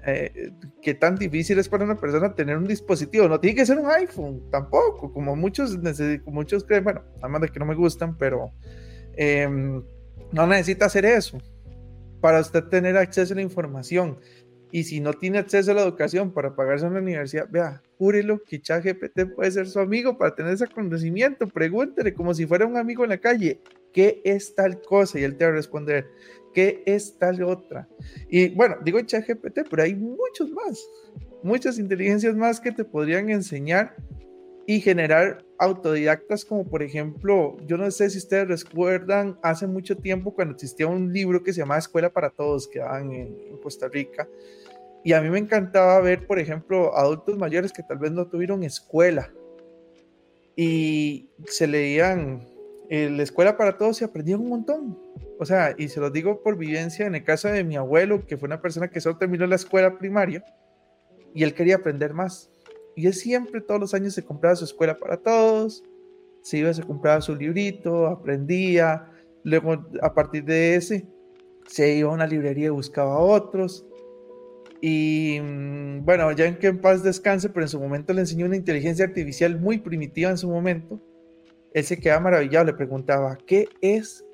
[0.05, 3.29] eh, ¿qué tan difícil es para una persona tener un dispositivo?
[3.29, 5.79] No tiene que ser un iPhone, tampoco, como muchos,
[6.25, 8.51] muchos creen, bueno, nada más de que no me gustan, pero
[9.13, 9.47] eh,
[10.33, 11.37] no necesita hacer eso
[12.21, 14.19] para usted tener acceso a la información.
[14.71, 18.41] Y si no tiene acceso a la educación para pagarse en la universidad, vea, júrelo
[18.43, 21.47] que ChatGPT puede ser su amigo para tener ese conocimiento.
[21.47, 23.59] Pregúntele como si fuera un amigo en la calle,
[23.91, 25.19] ¿qué es tal cosa?
[25.19, 26.07] Y él te va a responder,
[26.53, 27.89] ¿qué es tal otra?
[28.29, 30.87] Y bueno, digo ChatGPT, pero hay muchos más,
[31.43, 33.97] muchas inteligencias más que te podrían enseñar
[34.65, 40.33] y generar autodidactas como por ejemplo, yo no sé si ustedes recuerdan hace mucho tiempo
[40.33, 44.27] cuando existía un libro que se llamaba Escuela para Todos que daban en, Costa Rica
[45.03, 48.63] y a mí me encantaba ver por ejemplo adultos mayores que tal vez no tuvieron
[48.63, 49.31] escuela
[50.55, 52.47] y se leían
[52.91, 54.99] en la escuela para todos se aprendía un montón.
[55.39, 58.37] O sea, y se los digo por vivencia en el caso de mi abuelo, que
[58.37, 60.43] fue una persona que solo terminó la escuela primaria
[61.33, 62.51] y él quería aprender más.
[62.95, 65.83] Y él siempre, todos los años, se compraba su escuela para todos,
[66.41, 69.09] se iba, se compraba su librito, aprendía.
[69.43, 71.07] Luego, a partir de ese,
[71.67, 73.85] se iba a una librería y buscaba otros.
[74.81, 78.47] Y mm, bueno, ya en que en paz descanse, pero en su momento le enseñó
[78.47, 80.99] una inteligencia artificial muy primitiva en su momento.
[81.73, 84.25] Él se quedaba maravillado, le preguntaba, ¿qué es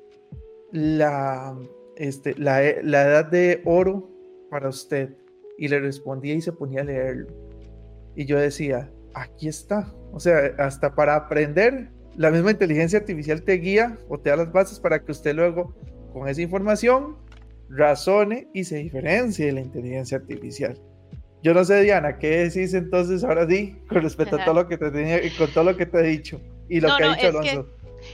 [0.72, 1.56] la,
[1.98, 4.10] este, la, la edad de oro
[4.50, 5.16] para usted?
[5.58, 7.47] Y le respondía y se ponía a leerlo.
[8.18, 9.94] Y yo decía, aquí está.
[10.12, 14.52] O sea, hasta para aprender, la misma inteligencia artificial te guía o te da las
[14.52, 15.76] bases para que usted luego,
[16.12, 17.16] con esa información,
[17.70, 20.82] razone y se diferencie de la inteligencia artificial.
[21.44, 24.80] Yo no sé, Diana, ¿qué decís entonces ahora sí con respecto a todo lo que
[24.80, 27.28] te tenía y con todo lo que te he dicho y lo que ha dicho
[27.28, 27.70] Alonso?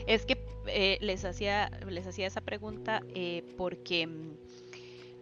[0.06, 0.38] es que
[0.68, 4.36] eh, les, hacía, les hacía esa pregunta eh, porque mm,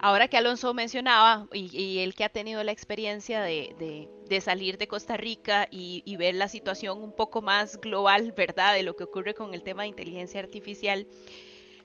[0.02, 4.10] ahora que Alonso mencionaba y, él que ha tenido la experiencia de,
[4.41, 8.74] salir de Costa Rica y, ver la situación un poco más global, ¿verdad?
[8.74, 11.08] De lo que ocurre con el tema de inteligencia artificial.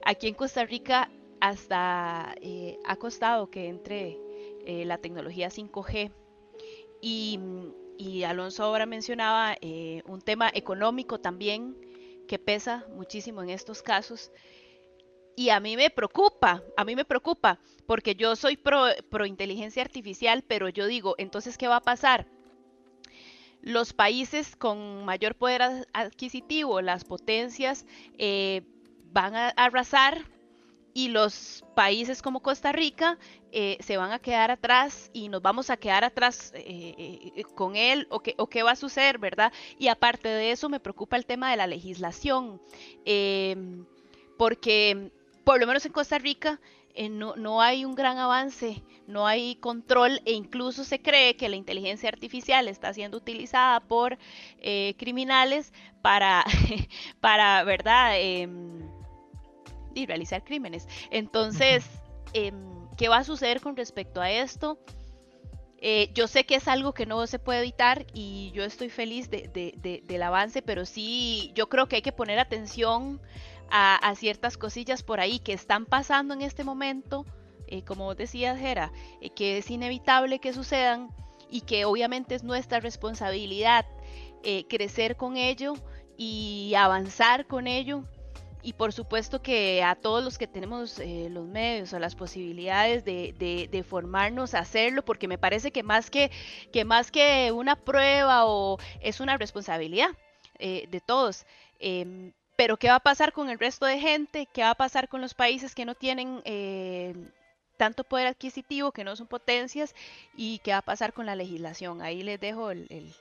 [0.05, 1.11] Aquí en Costa Rica
[1.41, 4.19] hasta eh, ha costado que entre
[4.65, 6.11] eh, la tecnología 5G
[7.03, 7.39] y,
[8.25, 11.77] Alonso ahora mencionaba eh, un tema económico también
[12.27, 14.33] que pesa muchísimo en estos casos.
[15.37, 19.83] Y a mí me preocupa, a mí me preocupa, porque yo soy pro, pro inteligencia
[19.83, 22.27] artificial, pero yo digo, entonces, ¿qué va a pasar?
[23.61, 27.85] Los países con mayor poder adquisitivo, las potencias,
[29.13, 30.25] van a arrasar
[30.97, 33.19] y los países como Costa Rica
[33.53, 37.77] eh, se van a quedar atrás y nos vamos a quedar atrás eh, eh, con
[37.77, 39.53] él o, o qué va a suceder, ¿verdad?
[39.79, 42.63] Y aparte de eso me preocupa el tema de la legislación,
[44.39, 45.11] porque
[45.47, 46.61] por lo menos en Costa Rica
[47.09, 51.55] no, no, hay un gran avance, no hay control e incluso se cree que la
[51.55, 54.19] inteligencia artificial está siendo utilizada por
[54.99, 55.73] criminales
[56.03, 56.45] para,
[57.21, 58.19] para, ¿verdad?
[58.19, 58.91] Em,
[59.95, 60.89] y realizar crímenes.
[61.11, 61.85] Entonces,
[62.33, 64.81] em, ¿qué va a suceder con respecto a esto?
[65.79, 69.31] Eh, yo sé que es algo que no se puede evitar y yo estoy feliz
[69.31, 73.21] del avance, pero sí, yo creo que hay que poner atención
[73.71, 77.25] a, ciertas cosillas por ahí que están pasando en este momento,
[77.67, 81.11] eh, como vos decías, Jera, eh, que es inevitable que sucedan
[81.51, 83.87] y que obviamente es nuestra responsabilidad
[84.69, 85.75] crecer con ello
[86.17, 88.05] y avanzar con ello
[88.67, 93.05] y por supuesto que a todos los que tenemos eh, los medios o las posibilidades
[93.05, 96.33] de, formarnos a hacerlo, porque me parece que más que,
[96.73, 100.09] que más que una prueba o es una responsabilidad
[100.59, 101.47] eh, de todos.
[102.57, 104.49] Pero ¿qué va a pasar con el resto de gente?
[104.53, 107.15] ¿Qué va a pasar con los países que no tienen eh,
[107.77, 109.95] tanto poder adquisitivo, que no son potencias?
[110.37, 112.01] ¿Y qué va a pasar con la legislación?
[112.01, 113.15] Ahí les dejo el, el,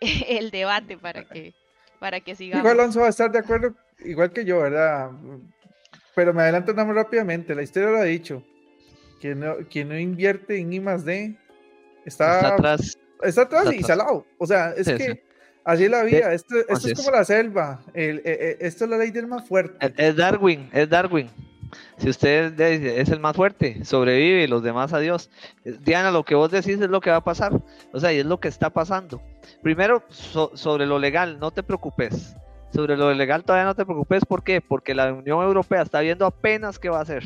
[0.28, 1.54] el debate para que,
[1.98, 2.62] para que sigamos.
[2.62, 3.74] Igual Alonso va a estar de acuerdo
[4.04, 5.10] igual que yo, ¿verdad?
[6.14, 7.54] Pero me adelanto nada más rápidamente.
[7.54, 8.42] La historia lo ha dicho.
[9.20, 11.38] Quien no, quien no invierte en I más D
[12.04, 12.98] está, atrás.
[13.22, 14.26] Está atrás y salado.
[14.36, 15.22] O sea, es que
[15.64, 16.32] así es la vida.
[16.32, 17.80] esto, esto es como la selva.
[17.94, 19.92] El, e, e, esto es la ley del más fuerte.
[19.96, 21.30] Es Darwin, es Darwin.
[21.96, 25.30] Si usted es el más fuerte, sobrevive y los demás adiós.
[25.64, 27.62] Diana, lo que vos decís es lo que va a pasar.
[27.92, 29.22] O sea, y es lo que está pasando.
[29.62, 32.36] Primero, sobre lo legal, no te preocupes
[32.72, 34.60] sobre lo legal todavía no te preocupes, ¿por qué?
[34.60, 37.22] Porque la Unión Europea está viendo apenas qué va a hacer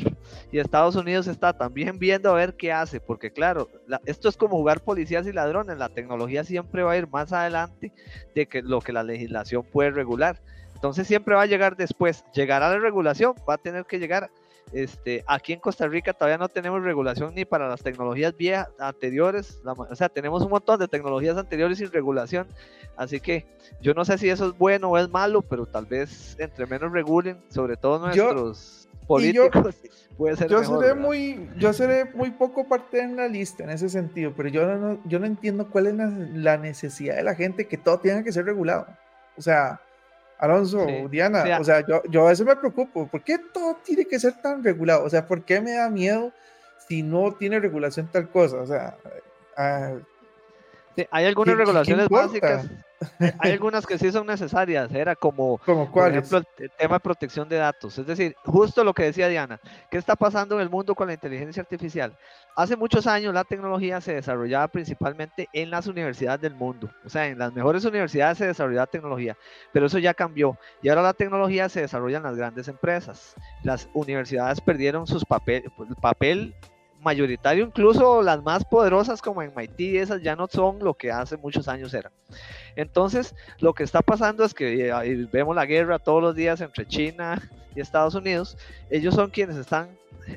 [0.51, 3.69] y Estados Unidos está también viendo a ver qué hace, porque claro,
[4.05, 7.93] esto es como jugar policías y ladrones, la tecnología siempre va a ir más adelante
[8.35, 10.41] de que lo que la legislación puede regular.
[10.75, 14.29] Entonces siempre va a llegar después, llegará la regulación, va a tener que llegar
[14.73, 19.61] este, aquí en Costa Rica todavía no tenemos regulación ni para las tecnologías viejas anteriores,
[19.65, 22.47] o sea, tenemos un montón de tecnologías anteriores sin regulación,
[22.97, 23.45] así que
[23.81, 26.91] yo no sé si eso es bueno o es malo, pero tal vez entre menos
[26.91, 32.67] regulen, sobre todo nuestros políticos, yo, puede ser yo seré muy, yo seré muy poco
[32.67, 35.95] parte en la lista en ese sentido, pero yo no, yo no entiendo cuál es
[36.35, 38.85] la necesidad de la gente que todo tenga que ser regulado,
[39.37, 39.79] o sea
[40.39, 44.19] Alonso, Diana, o sea, yo, yo a veces me preocupo, ¿por qué todo tiene que
[44.19, 45.03] ser tan regulado?
[45.03, 46.31] O sea, ¿por qué me da miedo
[46.87, 48.57] si no tiene regulación tal cosa?
[48.57, 48.97] O sea,
[49.57, 49.93] ah,
[51.11, 52.67] hay algunas regulaciones básicas.
[53.39, 57.57] Hay algunas que sí son necesarias, era como, por ejemplo, el, tema de protección de
[57.57, 57.97] datos.
[57.97, 61.13] Es decir, justo lo que decía Diana, ¿qué está pasando en el mundo con la
[61.13, 62.17] inteligencia artificial?
[62.55, 67.27] Hace muchos años la tecnología se desarrollaba principalmente en las universidades del mundo, o sea,
[67.27, 69.37] en las mejores universidades se desarrollaba tecnología,
[69.71, 73.35] pero eso ya cambió y ahora la tecnología se desarrolla en las grandes empresas.
[73.63, 76.55] Las universidades perdieron sus papel, pues, el papel
[77.01, 81.37] mayoritario, incluso las más poderosas como en Haití, esas ya no son lo que hace
[81.37, 82.11] muchos años eran.
[82.75, 86.87] Entonces, lo que está pasando es que eh, vemos la guerra todos los días entre
[86.87, 87.41] China
[87.75, 88.57] y Estados Unidos.
[88.89, 89.89] Ellos son quienes están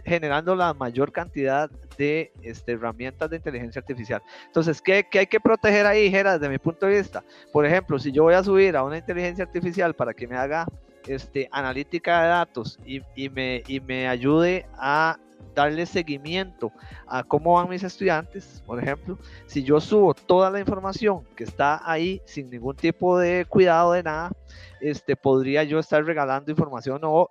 [0.04, 4.22] generando la mayor cantidad de este, herramientas de inteligencia artificial.
[4.46, 7.24] Entonces, ¿qué, ¿qué, hay que proteger ahí, Gera, desde mi punto de vista?
[7.52, 10.66] Por ejemplo, si yo voy a subir a una inteligencia artificial para que me haga
[11.06, 15.18] este, analítica de datos y, me, y me ayude a
[15.54, 16.72] darle seguimiento
[17.06, 21.80] a cómo van mis estudiantes, por ejemplo, si yo subo toda la información que está
[21.90, 24.30] ahí sin ningún tipo de cuidado de nada,
[24.80, 27.28] este, podría yo estar regalando información o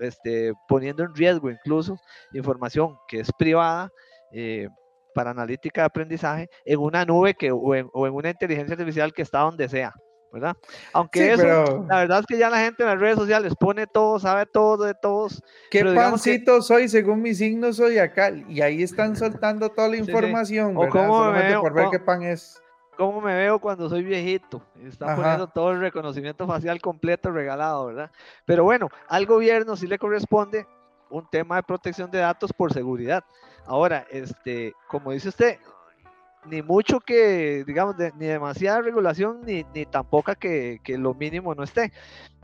[0.00, 1.98] este, poniendo en riesgo incluso
[2.32, 3.90] información que es privada
[4.32, 4.68] eh,
[5.14, 9.40] para analítica de aprendizaje en una nube que, o en una inteligencia artificial que está
[9.40, 9.94] donde sea.
[10.32, 10.56] ¿Verdad?
[10.92, 14.18] Aunque eso, la verdad es que ya la gente en las redes sociales pone todo,
[14.18, 15.42] sabe todo de todos.
[15.70, 16.88] ¿Qué pancito soy?
[16.88, 17.68] Según mi signo
[18.02, 18.30] acá.
[18.48, 22.22] Y ahí están soltando toda la información, O cómo me veo, por ver qué pan
[22.22, 22.60] es.
[22.96, 24.62] ¿Cómo me veo cuando soy viejito?
[24.84, 28.10] Está poniendo todo el reconocimiento facial completo regalado, ¿verdad?
[28.44, 30.66] Pero bueno, al gobierno sí le corresponde
[31.08, 33.24] un tema de protección de datos por seguridad.
[33.64, 35.58] Ahora, este, como dice usted,
[36.46, 41.62] ni mucho que, digamos, ni demasiada regulación, ni, ni tampoco que, que, lo mínimo no
[41.62, 41.92] esté.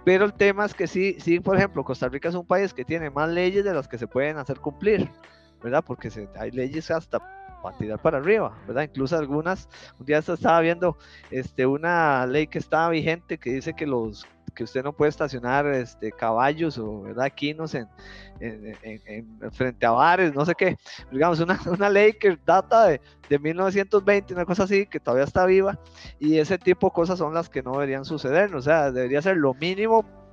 [0.05, 2.85] Pero el tema es que sí, sí, por ejemplo, Costa Rica es un país que
[2.85, 5.11] tiene más leyes de las que se pueden hacer cumplir,
[5.63, 5.83] ¿verdad?
[5.85, 7.19] Porque se, hay leyes hasta
[7.63, 8.83] para tirar para arriba, ¿verdad?
[8.83, 9.69] Incluso algunas,
[9.99, 10.97] un día estaba viendo
[11.31, 14.27] este, una ley que estaba vigente que dice que los
[14.57, 17.31] que usted no puede estacionar este, caballos o ¿verdad?
[17.33, 17.87] quinos en,
[18.41, 20.77] en, frente a bares, no sé qué.
[21.13, 25.47] Digamos, una, una ley que data de, de 1920, una cosa así, que todavía está
[25.47, 25.79] viva,
[26.19, 29.37] y ese tipo de cosas son las que no deberían suceder, o sea, debería ser
[29.37, 30.26] lo mínimo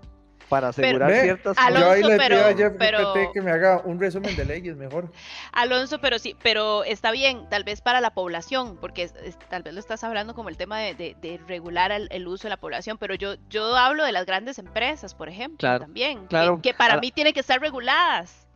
[0.54, 1.80] para asegurar ciertas cosas.
[1.80, 3.14] Yo ahí le pido a Jeff pero...
[3.34, 5.12] que me haga un resumen de leyes mejor.
[5.52, 9.10] Alonso, pero sí, pero está bien, tal vez para la población, porque
[9.50, 12.98] tal vez lo estás hablando como el tema de, regular el, uso de la población,
[13.00, 16.60] pero yo, yo hablo de las grandes empresas, por ejemplo, también, claro.
[16.62, 18.48] que, para mí tienen que estar reguladas.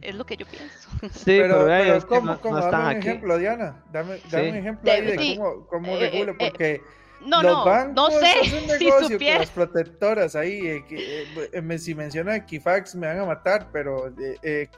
[0.00, 0.88] Es lo que yo pienso.
[1.10, 2.60] Sí, pero, pero, ¿cómo?
[2.70, 3.82] dame un ejemplo, Diana.
[3.90, 6.82] Dame, dame un ejemplo ahí de cómo, cómo eh, regula, eh, porque
[7.24, 8.32] no, los no, bancos no sé.
[8.42, 10.66] Es un negocio si con las protectoras ahí.
[10.66, 14.12] Eh, que, eh, eh, si menciona Equifax me van a matar, pero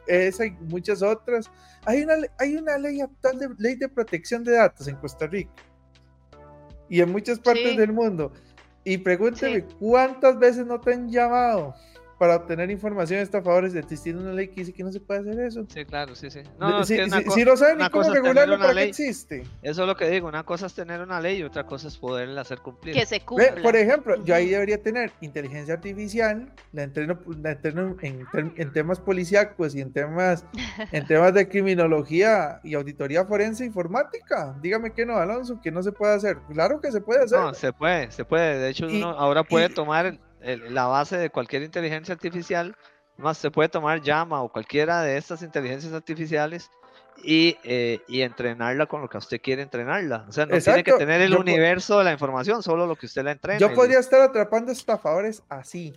[0.07, 1.51] esa y muchas otras.
[1.85, 5.51] Hay una, hay una ley actual de ley de protección de datos en Costa Rica
[6.91, 8.33] y en muchas partes del mundo.
[8.85, 11.75] Y pregúnteme, ¿cuántas veces no te han llamado?
[12.21, 15.65] Para obtener información estafadores existiendo una ley que dice que no se puede hacer eso.
[15.73, 16.41] Sí, claro, sí, sí.
[16.59, 19.47] No, si, si, no saben ni cómo regularlo, ¿para qué existe?
[19.63, 21.97] Eso es lo que digo, una cosa es tener una ley y otra cosa es
[21.97, 22.95] poderla hacer cumplir.
[22.95, 23.55] Que se cumpla.
[23.63, 29.01] por ejemplo, yo ahí debería tener inteligencia artificial, la entreno, la entreno en, en, temas
[29.01, 30.45] policíacos y en temas,
[30.93, 34.55] en temas de criminología y auditoría forense informática.
[34.61, 36.37] Dígame que no, Alonso, que no se puede hacer.
[36.53, 37.39] Claro que se puede hacer.
[37.39, 38.59] No, se puede, se puede.
[38.59, 42.77] De hecho, uno ahora puede tomar la base de cualquier inteligencia artificial,
[43.17, 46.71] más se puede tomar llama o cualquiera de estas inteligencias artificiales
[47.23, 50.25] y, eh, y, entrenarla con lo que usted quiere entrenarla.
[50.29, 53.23] O sea, no tiene que tener el universo de la información, solo lo que usted
[53.23, 53.59] la entrena.
[53.59, 55.95] Yo podría estar atrapando estafadores así,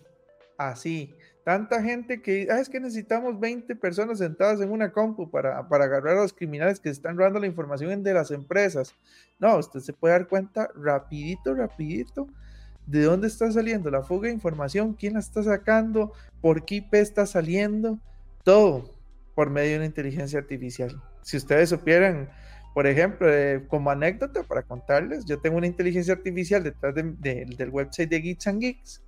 [0.57, 1.15] así.
[1.45, 5.85] Tanta gente que ah, es que necesitamos 20 personas sentadas en una compu para, para
[5.85, 8.93] agarrar a los criminales que están robando la información de las empresas.
[9.39, 12.27] No, usted se puede dar cuenta rapidito, rapidito
[12.85, 16.95] de dónde está saliendo la fuga de información, quién la está sacando, por qué IP
[16.95, 17.99] está saliendo,
[18.43, 18.91] todo
[19.35, 21.01] por medio de una inteligencia artificial.
[21.21, 22.29] Si ustedes supieran,
[22.73, 28.09] por ejemplo, eh, como anécdota para contarles, yo tengo una inteligencia artificial detrás del website
[28.09, 29.01] de Geeks and Geeks,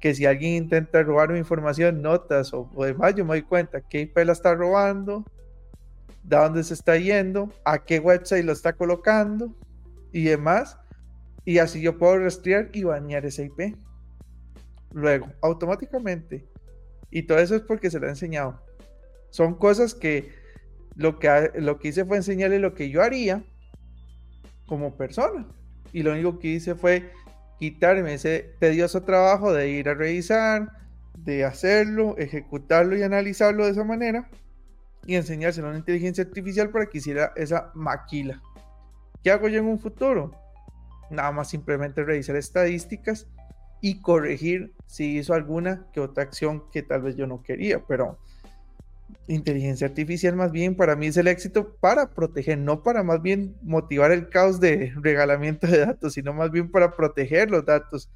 [0.00, 3.80] que si alguien intenta robar mi información, notas o, o demás, yo me doy cuenta
[3.80, 5.24] qué IP la está robando,
[6.24, 9.54] de dónde se está yendo, a qué website lo está colocando
[10.12, 10.78] y demás
[11.44, 13.76] y así yo puedo rastrear y banear ese IP.
[14.92, 16.46] Luego, automáticamente.
[17.10, 18.62] Y todo eso es porque se lo he enseñado.
[19.30, 20.32] Son cosas que
[20.94, 23.42] lo que, lo que hice fue enseñarle lo que yo haría
[24.66, 25.46] como persona.
[25.92, 27.10] Y lo único que hice fue
[27.58, 30.68] quitarme ese tedioso trabajo de ir a revisar,
[31.18, 34.28] de hacerlo, ejecutarlo y analizarlo de esa manera
[35.06, 38.40] y enseñárselo a una inteligencia artificial para que hiciera esa maquila.
[39.22, 40.41] ¿Qué hago yo en un futuro?
[41.12, 43.28] Nada más simplemente revisar estadísticas
[43.80, 48.18] y corregir si hizo alguna que otra acción que tal vez yo no quería, pero
[49.26, 53.56] inteligencia artificial más bien para mí es el éxito para proteger, no para más bien
[53.62, 58.10] motivar el caos de regalamiento de datos, sino más bien para proteger los datos.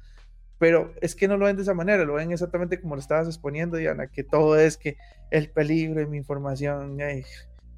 [0.59, 3.27] Pero es que no lo ven de esa manera, lo ven exactamente como lo estabas
[3.27, 4.97] exponiendo, Diana, que todo es que
[5.29, 6.97] el peligro de mi información,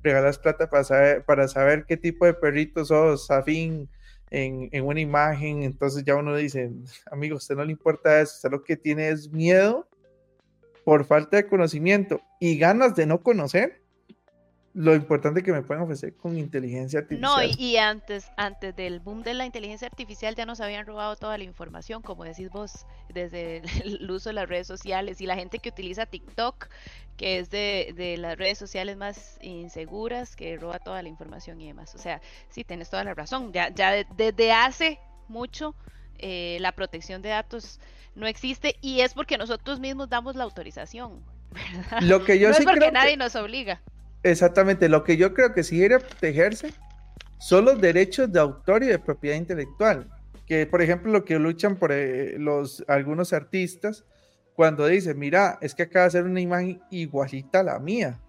[0.02, 3.90] regalas plata para saber, para saber qué tipo de perrito sos, afín
[4.32, 6.72] en, en una imagen, entonces ya uno dice,
[7.12, 9.88] amigo, usted no le importa eso, usted lo que tiene es miedo
[10.84, 13.79] por falta de conocimiento y ganas de no conocer
[14.74, 17.32] lo importante que me pueden ofrecer con inteligencia artificial.
[17.32, 21.38] No, y, antes, antes del boom de la inteligencia artificial ya nos habían robado toda
[21.38, 25.60] la información, como decís vos, desde el uso de las redes sociales y la gente
[25.60, 26.68] que utiliza TikTok,
[27.18, 31.96] que es de, las redes sociales más inseguras, que roba toda la información y demás.
[31.96, 33.52] O sea, sí, tienes toda la razón.
[33.52, 35.76] Ya, ya desde hace mucho
[36.18, 37.80] eh, la protección de datos
[38.16, 41.24] no existe y es porque nosotros mismos damos la autorización.
[42.02, 43.82] Lo que yo no sí es porque creo nadie que, nos obliga.
[44.24, 46.74] Exactamente, lo que yo creo que sí quiere protegerse
[47.40, 50.10] son los derechos de autor y de propiedad intelectual.
[50.46, 54.04] Que, por ejemplo, lo que luchan por eh, los, algunos artistas
[54.56, 58.20] cuando dicen, mira, es que acaba de hacer una imagen igualita a la mía.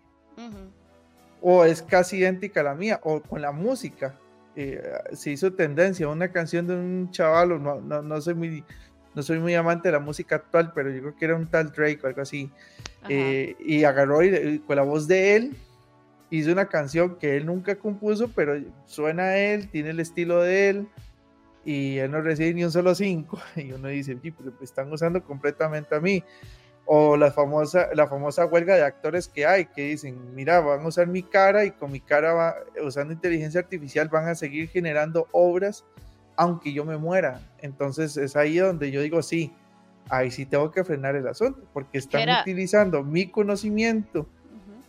[1.41, 4.15] O es casi idéntica a la mía, o con la música.
[4.55, 4.83] Eh,
[5.13, 8.65] se hizo tendencia una canción de un chaval, no, no, no soy muy
[9.15, 11.73] no soy muy amante de la música actual, pero yo creo que era un tal
[11.73, 12.51] Drake o algo así.
[13.09, 15.57] Eh, y agarró y, con la voz de él,
[16.31, 18.55] hizo una canción que él nunca compuso, pero
[18.87, 20.89] suena a él, tiene el estilo de él,
[21.65, 23.39] y él no recibe ni un solo cinco.
[23.57, 26.23] Y uno dice, pero están usando completamente a mí.
[26.87, 30.89] O la famosa, la famosa huelga de actores que hay, que dicen, mira, van a
[30.89, 32.55] usar mi cara y con mi cara, va,
[32.85, 35.85] usando inteligencia artificial, van a seguir generando obras
[36.37, 37.43] aunque yo me muera.
[37.59, 39.53] Entonces es ahí donde yo digo, sí,
[40.09, 44.27] ahí sí tengo que frenar el asunto, porque están utilizando mi conocimiento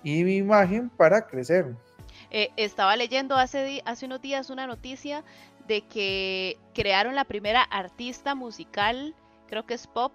[0.03, 1.75] y mi imagen para crecer.
[2.29, 5.23] Eh, estaba leyendo hace, hace unos días una noticia
[5.67, 9.15] de que crearon la primera artista musical,
[9.47, 10.13] creo que es pop,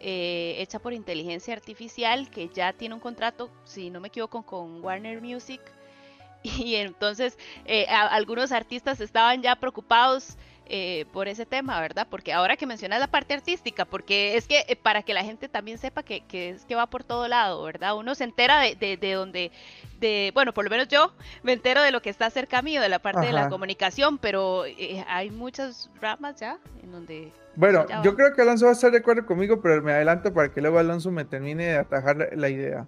[0.00, 4.82] eh, hecha por inteligencia artificial, que ya tiene un contrato, si no me equivoco, con
[4.84, 5.60] Warner Music.
[6.42, 10.36] Y entonces eh, algunos artistas estaban ya preocupados
[10.66, 12.06] eh, por ese tema, ¿verdad?
[12.08, 15.48] Porque ahora que mencionas la parte artística, porque es que eh, para que la gente
[15.48, 17.96] también sepa que, es que va por todo lado, ¿verdad?
[17.96, 19.50] Uno se entera de, de, donde,
[20.00, 22.88] de, bueno, por lo menos yo me entero de lo que está cerca mío, de
[22.88, 27.32] la parte de la comunicación, pero eh, hay muchas ramas ya en donde...
[27.54, 30.50] Bueno, yo creo que Alonso va a estar de acuerdo conmigo, pero me adelanto para
[30.50, 32.86] que luego Alonso me termine de atajar la idea.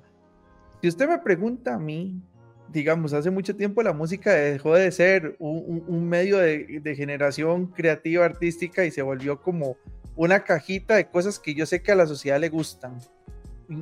[0.80, 2.20] Si usted me pregunta a mí,
[2.68, 8.84] digamos, hace mucho tiempo la música dejó de ser un, medio de, generación creativa, artística
[8.84, 9.76] y se volvió como
[10.16, 12.98] una cajita de cosas que yo sé que a la sociedad le gustan.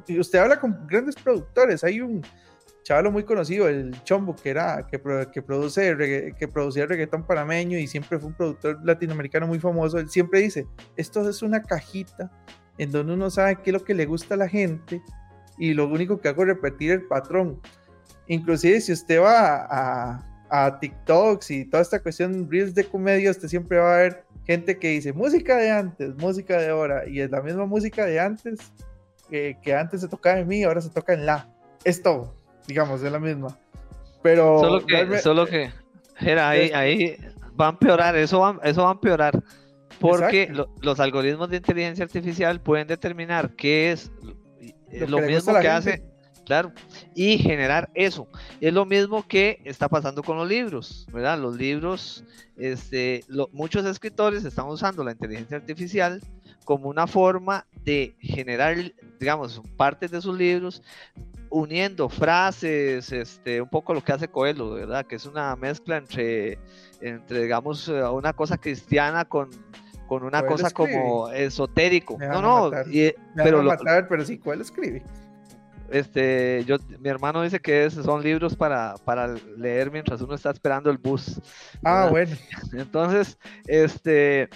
[0.09, 2.22] Usted habla con grandes productores, hay un
[2.83, 5.01] chavalo muy conocido, el Chombo, que era que,
[5.33, 9.99] que produce que producía reggaetón panameño y siempre fue un productor latinoamericano muy famoso.
[9.99, 10.66] Él siempre dice,
[10.97, 12.30] esto es una cajita
[12.78, 15.03] en donde uno sabe qué es lo que le gusta a la gente
[15.59, 17.61] y lo único que hago es repetir el patrón.
[18.28, 23.48] Inclusive si usted va a, a TikToks y toda esta cuestión, reels de comedia, usted
[23.48, 27.30] siempre va a ver gente que dice música de antes, música de ahora, y es
[27.30, 28.59] la misma música de antes
[29.30, 31.48] que, antes se tocaba en mí, ahora se toca en la.
[31.84, 32.34] Es todo,
[32.66, 33.59] digamos, es la misma.
[34.22, 34.59] Pero.
[34.59, 35.70] Solo que, solo que
[36.20, 37.16] era, ahí, ahí
[37.59, 39.42] va a empeorar, eso va, eso va a empeorar.
[40.00, 44.11] Porque los algoritmos de inteligencia artificial pueden determinar qué es
[45.07, 46.03] lo, mismo que hace
[46.45, 46.72] Claro,
[47.14, 48.26] y generar eso.
[48.61, 51.38] Es lo mismo que está pasando con los libros, ¿verdad?
[51.38, 52.24] Los libros,
[52.57, 56.20] este, muchos escritores están usando la inteligencia artificial
[56.64, 58.76] como una forma de generar,
[59.18, 60.82] digamos, partes de sus libros,
[61.51, 65.07] uniendo frases, este, un poco lo que hace Coelho, ¿verdad?
[65.07, 66.59] Que es una mezcla entre,
[67.01, 69.51] entre digamos, una cosa cristiana con,
[70.09, 72.16] con una cosa como esotérico.
[72.18, 72.70] No, no,
[73.36, 75.03] pero, matar, pero sí, Coelho escribe.
[75.93, 80.90] Este, yo, mi hermano dice que son libros para, para leer mientras uno está esperando
[80.90, 81.38] el bus.
[81.84, 82.34] Ah, bueno.
[82.72, 84.49] Entonces, este,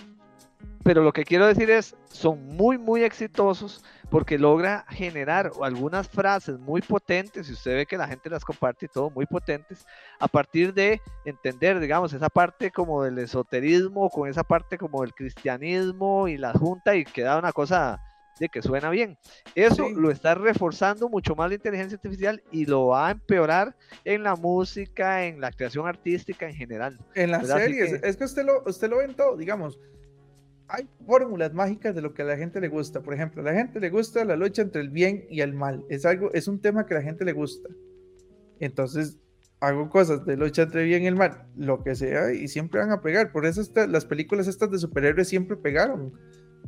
[0.82, 6.58] pero lo que quiero decir es, son muy, muy exitosos porque logra generar algunas frases
[6.58, 9.84] muy potentes, y usted ve que la gente las comparte y todo, muy potentes,
[10.18, 15.12] a partir de entender, digamos, esa parte como del esoterismo, con esa parte como del
[15.12, 18.00] cristianismo y la junta, y queda una cosa
[18.38, 19.18] de que suena bien.
[19.54, 24.22] Eso lo está reforzando mucho más la inteligencia artificial y lo va a empeorar en
[24.22, 26.98] la música, en la creación artística en general.
[27.14, 29.80] En las series, es que usted lo, usted lo ve en todo, digamos.
[30.68, 33.00] Hay fórmulas mágicas de lo que a la gente le gusta.
[33.00, 35.84] Por ejemplo, a la gente le gusta la lucha entre el bien y el mal.
[35.88, 37.68] Es algo, es un tema que a la gente le gusta.
[38.58, 39.18] Entonces,
[39.60, 42.80] hago cosas de lucha entre el bien y el mal, lo que sea, y siempre
[42.80, 43.32] van a pegar.
[43.32, 46.12] Por eso las películas estas de superhéroes siempre pegaron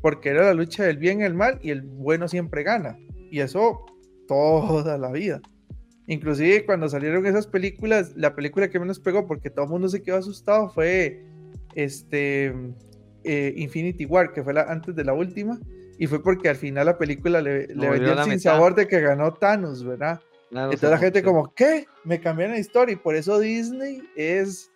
[0.00, 2.98] porque era la lucha del bien y el mal y el bueno siempre gana.
[3.30, 3.84] Y eso
[4.26, 5.40] toda la vida.
[6.06, 10.02] Inclusive cuando salieron esas películas, la película que menos pegó porque todo el mundo se
[10.02, 11.22] quedó asustado fue
[11.74, 12.54] este
[13.24, 15.58] eh, Infinity War, que fue la, antes de la última,
[15.98, 19.00] y fue porque al final la película le, le vendió el sin sabor de que
[19.00, 20.20] ganó Thanos, ¿verdad?
[20.50, 21.86] Entonces la gente como, ¿qué?
[22.04, 24.70] Me cambiaron la historia y por eso Disney es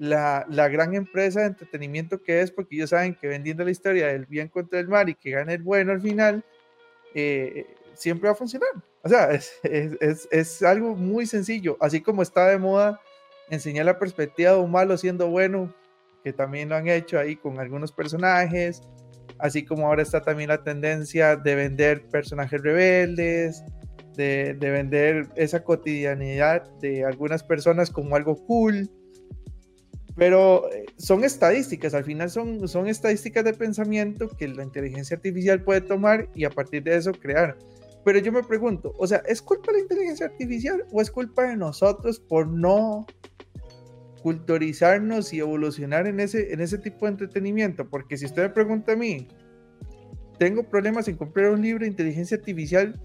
[0.00, 4.24] la, gran empresa de entretenimiento que es, porque ellos saben que vendiendo la historia del
[4.26, 6.42] bien contra el mal y que gane el bueno al final,
[7.14, 8.70] eh, siempre va a funcionar.
[9.02, 9.30] O sea,
[9.62, 11.76] es, algo muy sencillo.
[11.80, 13.00] Así como está de moda
[13.50, 15.72] enseñar la perspectiva de un malo siendo bueno,
[16.24, 18.82] que también lo han hecho ahí con algunos personajes,
[19.38, 23.64] así como ahora está también la tendencia de vender personajes rebeldes,
[24.16, 28.88] de, de vender esa cotidianidad de algunas personas como algo cool
[30.20, 35.64] pero eh, son estadísticas, al final son, son estadísticas de pensamiento que la inteligencia artificial
[35.64, 37.56] puede tomar y a partir de eso crear.
[38.04, 41.44] Pero yo me pregunto, o sea, ¿es culpa de la inteligencia artificial o es culpa
[41.44, 43.06] de nosotros por no
[44.22, 47.88] culturizarnos y evolucionar en ese, en ese tipo de entretenimiento?
[47.88, 49.26] Porque si usted me pregunta a mí,
[50.38, 53.00] ¿tengo problemas en comprar un libro de inteligencia artificial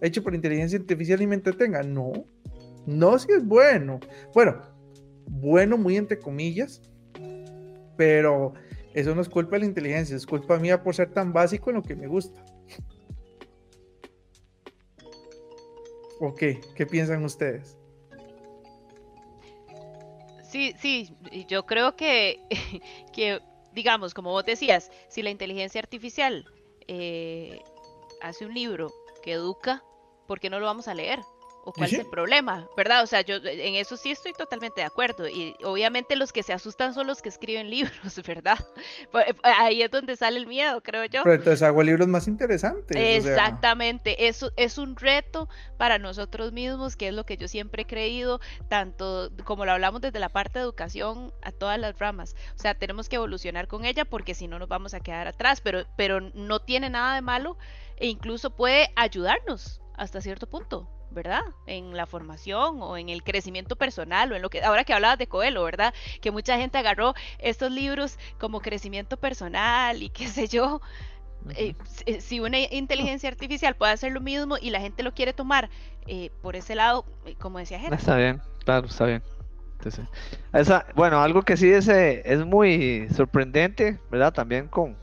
[0.00, 1.84] hecho por inteligencia artificial y me entretenga?
[1.84, 2.12] No,
[2.84, 4.00] no si es bueno.
[4.34, 4.60] Bueno,
[5.28, 6.82] bueno, muy entre comillas,
[7.96, 8.54] pero
[8.94, 11.76] eso no es culpa de la inteligencia, es culpa mía por ser tan básico en
[11.76, 12.44] lo que me gusta.
[16.20, 16.60] ¿O qué?
[16.74, 17.76] ¿Qué piensan ustedes?
[20.42, 21.14] Sí, sí,
[21.46, 22.40] yo creo que,
[23.12, 23.40] que
[23.72, 26.46] digamos, como vos decías, si la inteligencia artificial
[26.88, 27.62] eh,
[28.22, 28.90] hace un libro
[29.22, 29.84] que educa,
[30.26, 31.20] ¿por qué no lo vamos a leer?
[31.68, 33.02] O cuál es el problema, ¿verdad?
[33.02, 35.28] O sea, yo en eso sí estoy totalmente de acuerdo.
[35.28, 38.58] Y obviamente los que se asustan son los que escriben libros, ¿verdad?
[39.12, 41.24] Pues, eh, ahí es donde sale el miedo, creo yo.
[41.24, 42.96] Pero entonces hago libros más interesantes.
[42.96, 45.46] Exactamente, eso es un reto
[45.76, 50.00] para nosotros mismos, que es lo que yo siempre he creído, tanto como lo hablamos
[50.00, 52.34] desde la parte de educación a todas las ramas.
[52.56, 55.60] O sea, tenemos que evolucionar con ella porque si no nos vamos a quedar atrás,
[55.60, 57.58] pero, pero no tiene nada de malo
[57.98, 60.88] e incluso puede ayudarnos hasta cierto punto.
[61.10, 61.42] ¿verdad?
[61.66, 65.18] En la formación o en el crecimiento personal o en lo que ahora que hablabas
[65.18, 65.94] de Coelho, ¿verdad?
[66.20, 70.80] Que mucha gente agarró estos libros como crecimiento personal y qué sé yo.
[71.50, 71.74] Eh,
[72.06, 75.70] eh, si una inteligencia artificial puede hacer lo mismo y la gente lo quiere tomar
[76.06, 77.06] eh, por ese lado,
[77.38, 77.96] como decía gente.
[77.96, 79.22] Está bien, claro, está bien.
[80.52, 84.32] esa, bueno, algo que sí es, es muy sorprendente, ¿verdad?
[84.32, 84.96] También con,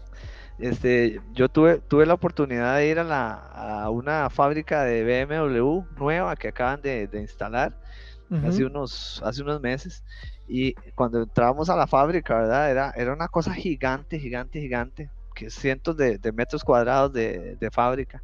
[0.58, 6.36] este, yo tuve, tuve la oportunidad de ir a, la, una fábrica de BMW nueva
[6.36, 7.78] que acaban de, instalar
[8.46, 10.04] hace, unos, hace unos meses.
[10.48, 12.72] Y cuando entrábamos a la fábrica, ¿verdad?
[12.72, 18.22] Era, era una cosa gigante, gigante, gigante, que cientos de, metros cuadrados de, fábrica.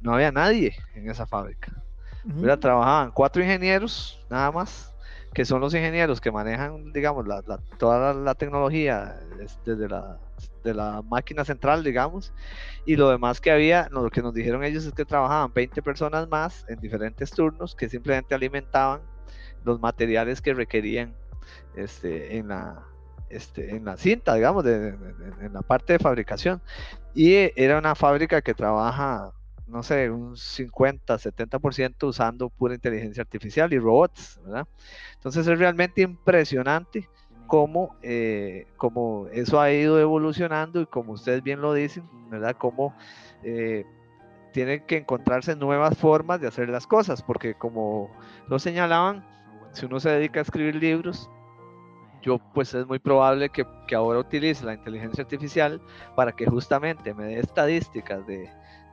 [0.00, 1.72] No había nadie en esa fábrica.
[2.60, 4.94] Trabajaban cuatro ingenieros, nada más,
[5.32, 7.42] que son los ingenieros que manejan, digamos, la,
[7.78, 9.18] toda la, tecnología
[9.64, 10.18] desde la,
[10.62, 12.32] de la máquina central, digamos,
[12.86, 16.28] y lo demás que había, lo que nos dijeron ellos es que trabajaban 20 personas
[16.28, 19.00] más en diferentes turnos que simplemente alimentaban
[19.64, 21.14] los materiales que requerían
[21.76, 22.86] este, en, la,
[23.28, 26.62] este, en la cinta, digamos, en la parte de fabricación.
[27.14, 29.32] Y era una fábrica que trabaja
[29.70, 34.66] no sé, un 50, 70% usando pura inteligencia artificial y robots, ¿verdad?
[35.14, 37.08] Entonces es realmente impresionante
[37.50, 42.54] cómo, eh, cómo eso ha ido evolucionando y como ustedes bien lo dicen, ¿verdad?
[42.56, 42.94] Cómo
[43.42, 43.84] eh,
[44.52, 48.08] tienen que encontrarse nuevas formas de hacer las cosas, porque como
[48.46, 49.26] lo señalaban,
[49.72, 51.28] si uno se dedica a escribir libros,
[52.22, 55.80] yo pues es muy probable que, que ahora utilice la inteligencia artificial
[56.14, 58.48] para que justamente me dé estadísticas de,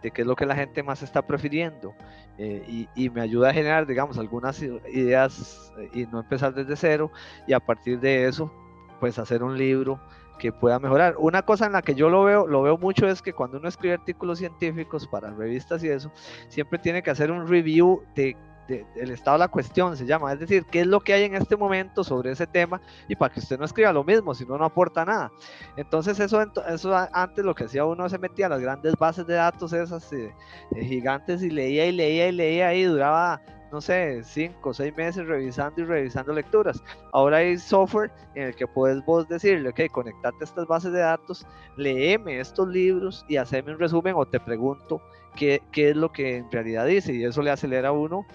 [0.08, 1.93] de qué es lo que la gente más está prefiriendo
[2.38, 7.12] eh, y, me ayuda a generar, digamos, algunas ideas eh, y no empezar desde cero
[7.45, 8.51] y a partir de eso,
[8.99, 9.99] pues hacer un libro
[10.39, 11.16] que pueda mejorar.
[11.18, 13.68] Una cosa en la que yo lo veo, lo veo mucho es que cuando uno
[13.68, 16.12] escribe artículos científicos para revistas y eso,
[16.47, 18.38] siempre tiene que hacer un review de
[18.68, 21.36] del estado de la cuestión, se llama, es decir, qué es lo que hay en
[21.36, 24.57] este momento sobre ese tema y para que usted no escriba lo mismo, si no,
[24.57, 25.32] no aporta nada.
[25.76, 29.36] Entonces eso, eso antes lo que hacía uno se metía a las grandes bases de
[29.36, 30.34] datos esas eh,
[30.76, 33.41] eh, gigantes y leía y leía y leía y duraba
[33.72, 36.82] no sé, cinco o seis meses revisando y revisando lecturas.
[37.11, 40.99] Ahora hay software en el que puedes vos decirle, ok, conectate a estas bases de
[40.99, 41.45] datos,
[41.76, 45.01] léeme estos libros y haceme un resumen o te pregunto
[45.36, 48.26] qué, qué es lo que en realidad dice y eso le acelera a uno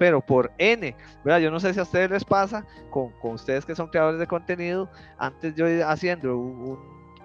[0.00, 1.40] pero por N, ¿verdad?
[1.40, 4.26] Yo no sé si a ustedes les pasa, con, con ustedes que son creadores de
[4.26, 4.88] contenido,
[5.18, 6.78] antes yo haciendo un,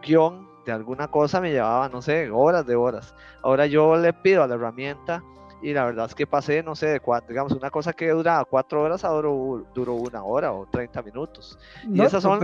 [0.04, 3.16] guion de alguna cosa me llevaba, no sé, horas de horas.
[3.44, 5.24] Ahora yo le pido a la herramienta
[5.62, 8.44] y la verdad es que pasé, no sé, de cuatro, digamos, una cosa que duraba
[8.44, 9.30] cuatro horas, ahora
[9.74, 11.58] duró, una hora o 30 minutos.
[11.90, 12.42] y esas son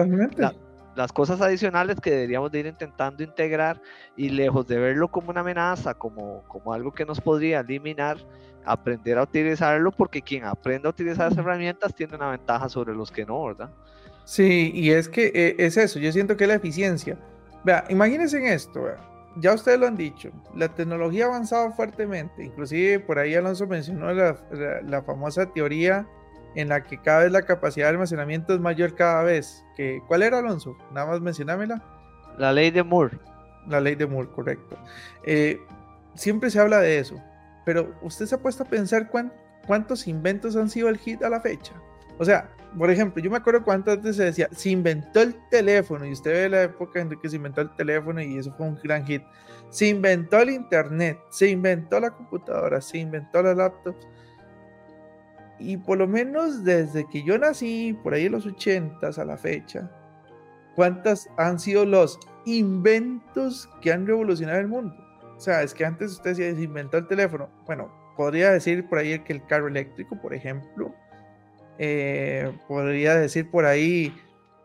[0.95, 3.81] las cosas adicionales que deberíamos de ir intentando integrar
[4.17, 8.17] y lejos de verlo como una amenaza, como, como algo que nos podría eliminar,
[8.65, 13.11] aprender a utilizarlo porque quien aprende a utilizar esas herramientas tiene una ventaja sobre los
[13.11, 13.69] que no, ¿verdad?
[14.25, 17.17] Sí, y es que eh, es eso, yo siento que la eficiencia.
[17.63, 18.87] Vea, imagínense en esto,
[19.37, 24.13] ya ustedes lo han dicho, la tecnología ha avanzado fuertemente, inclusive por ahí Alonso mencionó
[24.13, 24.35] la,
[24.83, 26.07] la, famosa teoría
[26.55, 29.63] en la que cada vez la capacidad de almacenamiento es mayor cada vez.
[29.75, 30.77] Que, ¿Cuál era Alonso?
[30.93, 31.81] Nada más mencionámela.
[32.37, 33.17] La ley de Moore.
[33.67, 34.77] La ley de Moore, correcto.
[35.25, 35.59] Eh,
[36.15, 37.21] siempre se habla de eso.
[37.65, 39.09] Pero usted se ha puesto a pensar
[39.67, 41.73] cuántos inventos han sido el hit a la fecha.
[42.17, 46.05] O sea, por ejemplo, yo me acuerdo cuánto antes se decía, se inventó el teléfono,
[46.05, 48.79] y usted ve la época en que se inventó el teléfono y eso fue un
[48.81, 49.23] gran hit.
[49.69, 53.95] Se inventó el internet, se inventó la computadora, se inventó la laptop.
[55.61, 59.37] Y por lo menos desde que yo nací, por ahí en los 80 a la
[59.37, 59.89] fecha,
[60.75, 64.95] ¿cuántas han sido los inventos que han revolucionado el mundo?
[65.37, 67.49] O sea, es que antes usted se inventó el teléfono.
[67.65, 70.93] Bueno, podría decir por ahí que el carro eléctrico, por ejemplo.
[71.79, 74.13] Eh, podría decir por ahí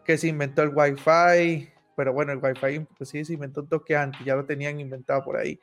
[0.05, 1.72] que se inventó el Wi-Fi.
[1.97, 5.24] Pero bueno, el Wi-Fi pues sí se inventó un toque antes, ya lo tenían inventado
[5.24, 5.59] por ahí.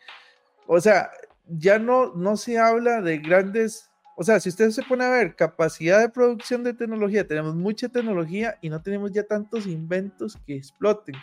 [0.66, 1.12] O sea,
[1.48, 5.36] ya no, no se habla de grandes o sea, si usted se pone a ver
[5.36, 10.56] capacidad de producción de tecnología, tenemos mucha tecnología y no tenemos ya tantos inventos que
[10.56, 11.16] exploten.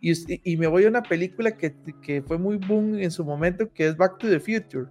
[0.00, 0.12] Y,
[0.52, 3.88] y me voy a una película que, que, fue muy boom en su momento, que
[3.88, 4.86] es Back to the Future.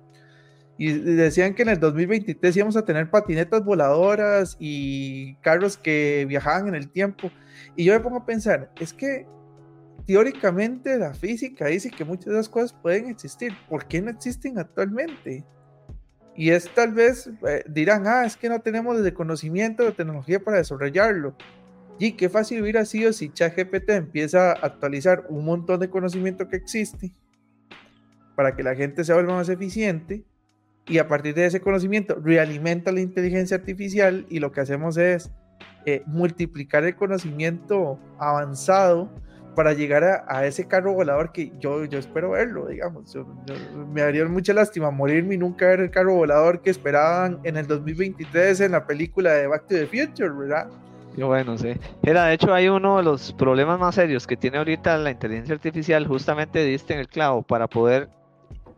[0.77, 6.67] Y decían que en el 2023 íbamos a tener patinetas voladoras y carros que viajaban
[6.67, 7.31] en el tiempo.
[7.77, 9.25] Y yo me pongo a pensar, es que
[10.05, 13.53] teóricamente la física dice que muchas de esas cosas pueden existir.
[13.69, 15.45] ¿Por qué no existen actualmente?
[16.35, 20.39] Y es tal vez, eh, dirán, ah, es que no tenemos el conocimiento de tecnología
[20.39, 21.35] para desarrollarlo.
[21.97, 26.57] Y qué fácil hubiera sido si ChatGPT empieza a actualizar un montón de conocimiento que
[26.57, 27.13] existe
[28.35, 30.25] para que la gente se vuelva más eficiente
[30.87, 35.31] y a partir de ese conocimiento realimenta la inteligencia artificial y lo que hacemos es
[35.85, 39.09] eh, multiplicar el conocimiento avanzado
[39.55, 43.17] para llegar a, ese carro volador que yo, yo espero verlo, digamos.
[43.91, 47.65] me haría mucha lástima morirme y nunca ver el carro volador que esperaban en el
[47.65, 50.67] 2023 en la película de Back to the Future, ¿verdad?
[51.17, 51.73] Y bueno, sí.
[52.03, 55.55] Era, de hecho, hay uno de los problemas más serios que tiene ahorita la inteligencia
[55.55, 58.09] artificial, justamente diste en el clavo, para poder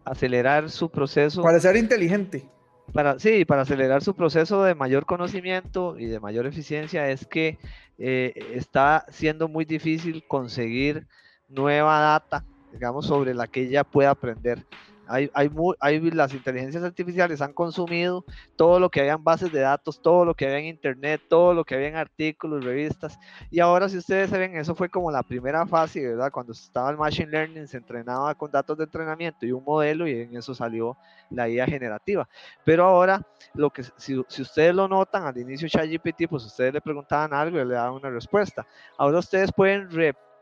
[0.06, 1.42] acelerar su proceso.
[1.42, 2.48] Para ser inteligente.
[2.94, 7.60] Para, sí, para acelerar su proceso de mayor conocimiento y de mayor eficiencia es que
[7.98, 11.08] eh, está siendo muy difícil conseguir
[11.48, 14.66] nueva data, digamos, sobre la que ella pueda aprender.
[15.08, 15.50] Hay, hay,
[15.80, 18.24] hay, las inteligencias artificiales han consumido
[18.56, 21.54] todo lo que había en bases de datos, todo lo que había en internet, todo
[21.54, 23.18] lo que había en artículos, revistas.
[23.50, 26.32] Y ahora, si ustedes ven, eso fue como la primera fase, ¿verdad?
[26.32, 30.22] Cuando estaba el Machine Learning, se entrenaba con datos de entrenamiento y un modelo, y
[30.22, 30.98] en eso salió
[31.30, 32.28] la IA generativa.
[32.64, 33.22] Pero ahora,
[33.54, 37.60] lo que, si, si ustedes lo notan, al inicio ChatGPT, pues ustedes le preguntaban algo
[37.60, 38.66] y le daban una respuesta.
[38.98, 39.90] Ahora ustedes pueden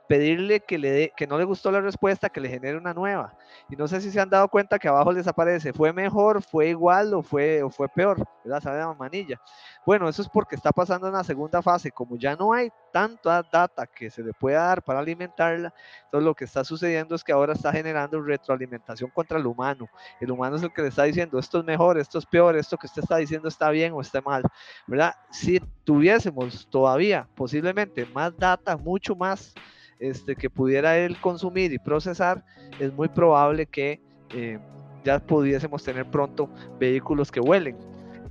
[0.07, 3.33] pedirle que, le dé, que no le gustó la respuesta, que le genere una nueva.
[3.69, 6.69] Y no sé si se han dado cuenta que abajo les aparece, fue mejor, fue
[6.69, 8.61] igual o fue, o fue peor, ¿verdad?
[8.61, 9.39] Sabe la manilla.
[9.85, 11.91] Bueno, eso es porque está pasando en la segunda fase.
[11.91, 15.73] Como ya no hay tanta data que se le pueda dar para alimentarla,
[16.05, 19.87] entonces lo que está sucediendo es que ahora está generando retroalimentación contra el humano.
[20.19, 22.77] El humano es el que le está diciendo, esto es mejor, esto es peor, esto
[22.77, 24.43] que usted está diciendo está bien o está mal,
[24.87, 25.13] ¿verdad?
[25.31, 29.53] Si tuviésemos todavía posiblemente más data, mucho más
[29.99, 32.43] este, que pudiera él consumir y procesar,
[32.79, 34.01] es muy probable que
[34.33, 34.59] eh,
[35.03, 37.77] ya pudiésemos tener pronto vehículos que vuelen.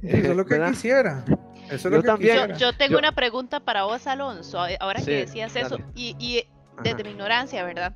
[0.02, 1.24] Eso es lo que quisiera.
[1.70, 6.44] Eso yo, también, yo, tengo una pregunta para vos, Alonso, ahora que decías eso, y,
[6.82, 7.94] desde mi ignorancia, ¿verdad?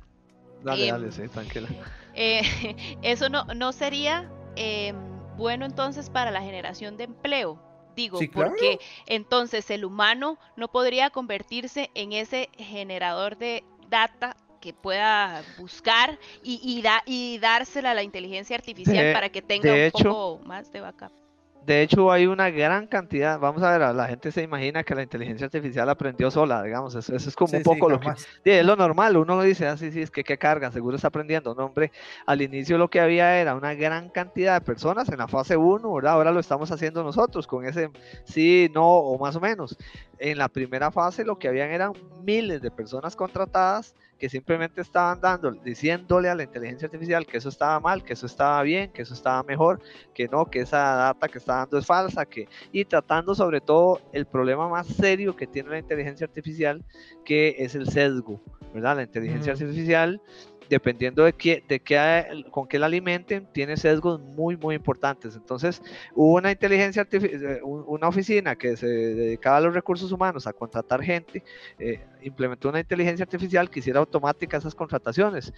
[0.63, 1.67] Dale, em, dale, sí, tranquila.
[2.15, 2.41] Eh,
[3.03, 4.95] eso no, no sería em,
[5.37, 7.68] bueno entonces para la generación de empleo.
[7.99, 15.43] Digo, porque entonces el humano no podría convertirse en ese generador de data que pueda
[15.57, 20.79] buscar y, y dársela a la inteligencia artificial para que tenga un poco más de
[20.79, 21.18] backup.
[21.65, 25.03] De hecho, hay una gran cantidad, vamos a ver, la gente se imagina que la
[25.03, 28.11] inteligencia artificial aprendió sola, digamos, eso, es como un poco lo que...
[28.43, 31.53] es lo normal, uno dice, ah, sí, sí, es que qué carga, seguro está aprendiendo.
[31.53, 31.91] No, hombre,
[32.25, 35.93] al inicio lo que había era una gran cantidad de personas en la fase 1,
[35.93, 36.13] ¿verdad?
[36.13, 37.89] Ahora lo estamos haciendo nosotros con ese
[38.23, 39.77] sí, no o más o menos.
[40.19, 41.93] En la primera fase lo que habían eran
[42.25, 47.47] miles de personas contratadas que simplemente estaban dando, diciéndole a la inteligencia artificial que eso
[47.47, 49.79] estaba mal, que eso estaba bien, que eso estaba mejor,
[50.13, 54.01] que no, que esa data que está dando es falsa, que, y tratando sobre todo
[54.11, 56.83] el problema más serio que tiene la inteligencia artificial,
[57.23, 58.41] que es el sesgo,
[58.73, 58.97] ¿verdad?
[58.97, 60.21] La inteligencia artificial
[60.69, 65.35] dependiendo de, qué, de qué, con qué la alimenten, tiene sesgos muy, muy importantes.
[65.35, 65.81] Entonces,
[66.13, 70.53] hubo una inteligencia artificial, eh, una oficina que se dedicaba a los recursos humanos, a
[70.53, 71.43] contratar gente,
[71.79, 75.53] eh, implementó una inteligencia artificial que hiciera automática esas contrataciones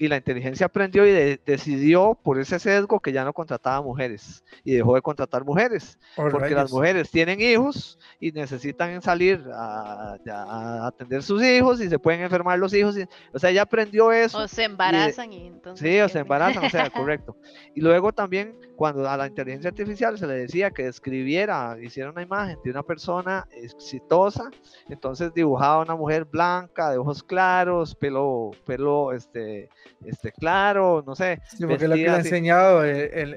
[0.00, 4.72] y la inteligencia aprendió y decidió por ese sesgo que ya no contrataba mujeres y
[4.72, 5.98] dejó de contratar mujeres.
[6.16, 10.16] Porque las mujeres tienen hijos y necesitan salir a,
[10.86, 12.96] atender sus hijos y se pueden enfermar los hijos
[13.34, 16.70] o sea ella aprendió eso o se embarazan y, entonces sí o se embarazan o
[16.70, 17.36] sea correcto.
[17.74, 22.22] Y luego también cuando a la inteligencia artificial se le decía que describiera hiciera una
[22.22, 24.50] imagen de una persona exitosa
[24.88, 29.68] entonces dibujaba una mujer blanca de ojos claros pelo pelo este
[30.04, 31.40] este, claro, no sé.
[31.48, 33.34] Sí, porque lo que le ha enseñado el,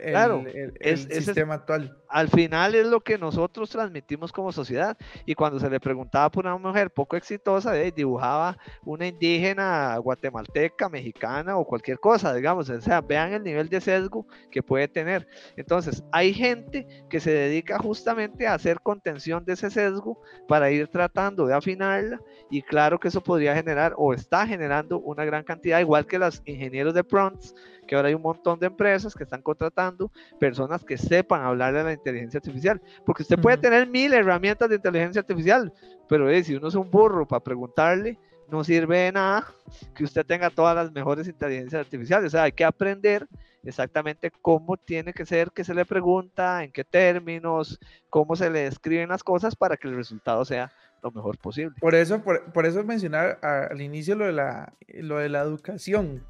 [0.79, 1.97] el, sistema actual.
[2.13, 4.95] Al final es lo que nosotros transmitimos como sociedad.
[5.25, 8.55] Y cuando se le preguntaba por una mujer poco exitosa, dibujaba
[8.85, 12.69] una indígena guatemalteca, mexicana o cualquier cosa, digamos.
[12.69, 15.27] O sea, vean el nivel de sesgo que puede tener.
[15.57, 20.87] Entonces, hay gente que se dedica justamente a hacer contención de ese sesgo para ir
[20.89, 22.21] tratando de afinarla.
[22.51, 26.43] Y claro que eso podría generar o está generando una gran cantidad, igual que las
[26.45, 27.55] ingenieros de prompts,
[27.85, 31.83] que ahora hay un montón de empresas que están contratando personas que sepan hablar de
[31.83, 35.71] la inteligencia artificial, porque usted puede tener mil herramientas de inteligencia artificial,
[36.07, 38.17] pero si uno es un burro para preguntarle,
[38.49, 39.47] no sirve de nada
[39.95, 43.27] que usted tenga todas las mejores inteligencias artificiales, o sea, hay que aprender
[43.63, 47.79] exactamente cómo tiene que ser que se le pregunta, en qué términos,
[48.09, 50.71] cómo se le escriben las cosas para que el resultado sea
[51.01, 51.75] lo mejor posible.
[51.79, 56.23] Por eso, por, eso mencionar al inicio lo de, la, lo de la educación.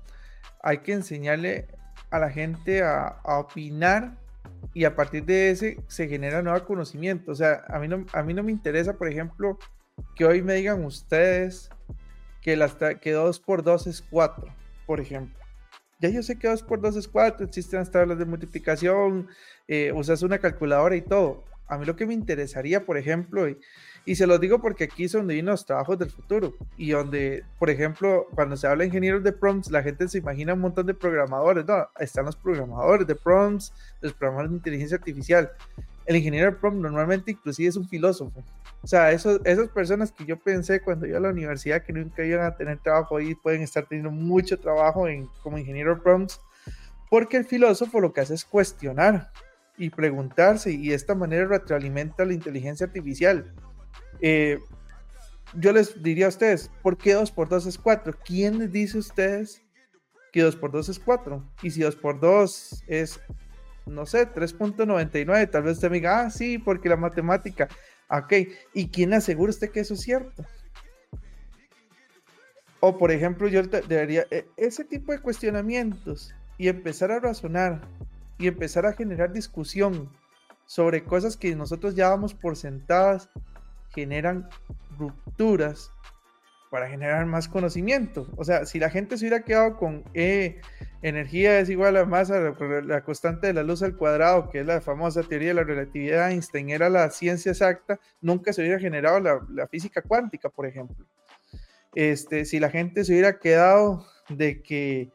[0.61, 1.67] Hay que enseñarle
[2.09, 4.17] a la gente a, opinar
[4.73, 7.31] y a partir de ese se genera nuevo conocimiento.
[7.31, 9.57] O sea, a mí no, a mí no me interesa, por ejemplo,
[10.15, 11.69] que hoy me digan ustedes
[12.41, 14.45] que, las, que 2 por 2 es 4,
[14.85, 15.39] por ejemplo.
[15.99, 19.29] Ya yo sé que 2 por 2 es 4, existen las tablas de multiplicación,
[19.67, 21.45] eh, usas una calculadora y todo.
[21.67, 23.57] A mí lo que me interesaría, por ejemplo, y
[24.15, 27.69] se los digo porque aquí es donde vienen los trabajos del futuro y donde, por
[27.69, 30.93] ejemplo, cuando se habla de ingenieros de prompts, la gente se imagina un montón de
[30.93, 31.65] programadores.
[31.65, 35.51] No, están los programadores de prompts, los programadores de inteligencia artificial.
[36.05, 38.43] El ingeniero de prompt normalmente inclusive es un filósofo.
[38.81, 42.25] O sea, esos, esas personas que yo pensé cuando iba a la universidad que nunca
[42.25, 46.41] iban a tener trabajo ahí pueden estar teniendo mucho trabajo en, como ingeniero de prompts
[47.13, 49.31] porque el filósofo lo que hace es cuestionar
[49.77, 53.53] y preguntarse y de esta manera retroalimenta la inteligencia artificial.
[54.25, 54.57] Eh,
[55.53, 58.17] yo les diría a ustedes, ¿por qué 2 por 2 es 4?
[58.25, 59.61] ¿Quién les dice a ustedes
[60.31, 61.43] que 2 por 2 es 4?
[61.61, 63.19] Y si 2 por 2 es,
[63.85, 67.67] no sé, 3.99, tal vez usted me diga, ah, sí, porque la matemática.
[68.09, 68.33] Ok,
[68.73, 70.45] ¿y quién asegura usted que eso es cierto?
[72.79, 77.81] O por ejemplo, yo debería, e, ese tipo de cuestionamientos y empezar a razonar
[78.37, 80.09] y empezar a generar discusión
[80.65, 83.29] sobre cosas que nosotros ya damos por sentadas
[83.93, 84.49] generan
[84.97, 85.91] rupturas
[86.73, 88.27] para generar más conocimiento.
[88.35, 90.59] O sea, si la gente se hubiera quedado con E,
[91.03, 94.81] energía es igual a masa, la, constante de la luz al cuadrado, que es la
[94.81, 99.19] famosa teoría de la relatividad de Einstein, era la ciencia exacta, nunca se hubiera generado
[99.49, 101.05] la, física cuántica, por ejemplo.
[101.93, 105.11] Este, si la gente se hubiera quedado de que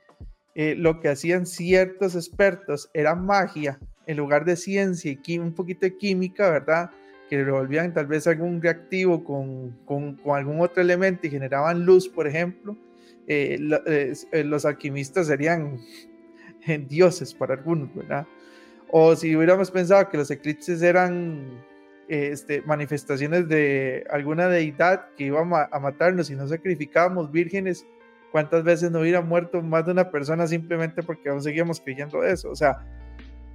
[0.54, 5.80] eh, lo que hacían ciertos expertos era magia en lugar de ciencia y un poquito
[5.80, 6.90] de química, ¿verdad?
[7.28, 12.26] Que revolvían tal vez algún reactivo con, con, algún otro elemento y generaban luz, por
[12.26, 12.76] ejemplo,
[13.26, 13.58] eh,
[14.32, 15.78] eh, los alquimistas serían
[16.88, 18.26] dioses para algunos, ¿verdad?
[18.90, 21.62] O si hubiéramos pensado que los eclipses eran
[22.08, 27.86] este, manifestaciones de alguna deidad que iba a, matarnos y no sacrificábamos vírgenes,
[28.32, 32.50] ¿cuántas veces no hubiera muerto más de una persona simplemente porque aún seguíamos creyendo eso?
[32.50, 32.78] O sea,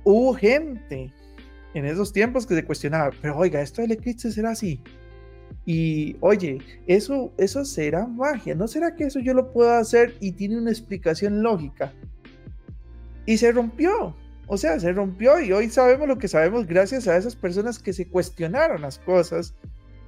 [0.03, 1.11] hubo gente
[1.73, 4.81] en esos tiempos que se cuestionaba, pero oiga, esto del eclipse será así.
[5.65, 10.33] Y oye, eso, eso será magia, ¿no será que eso yo lo puedo hacer y
[10.33, 11.93] tiene una explicación lógica?
[13.25, 14.15] Y se rompió,
[14.47, 17.93] o sea, se rompió y hoy sabemos lo que sabemos gracias a esas personas que
[17.93, 19.55] se cuestionaron las cosas,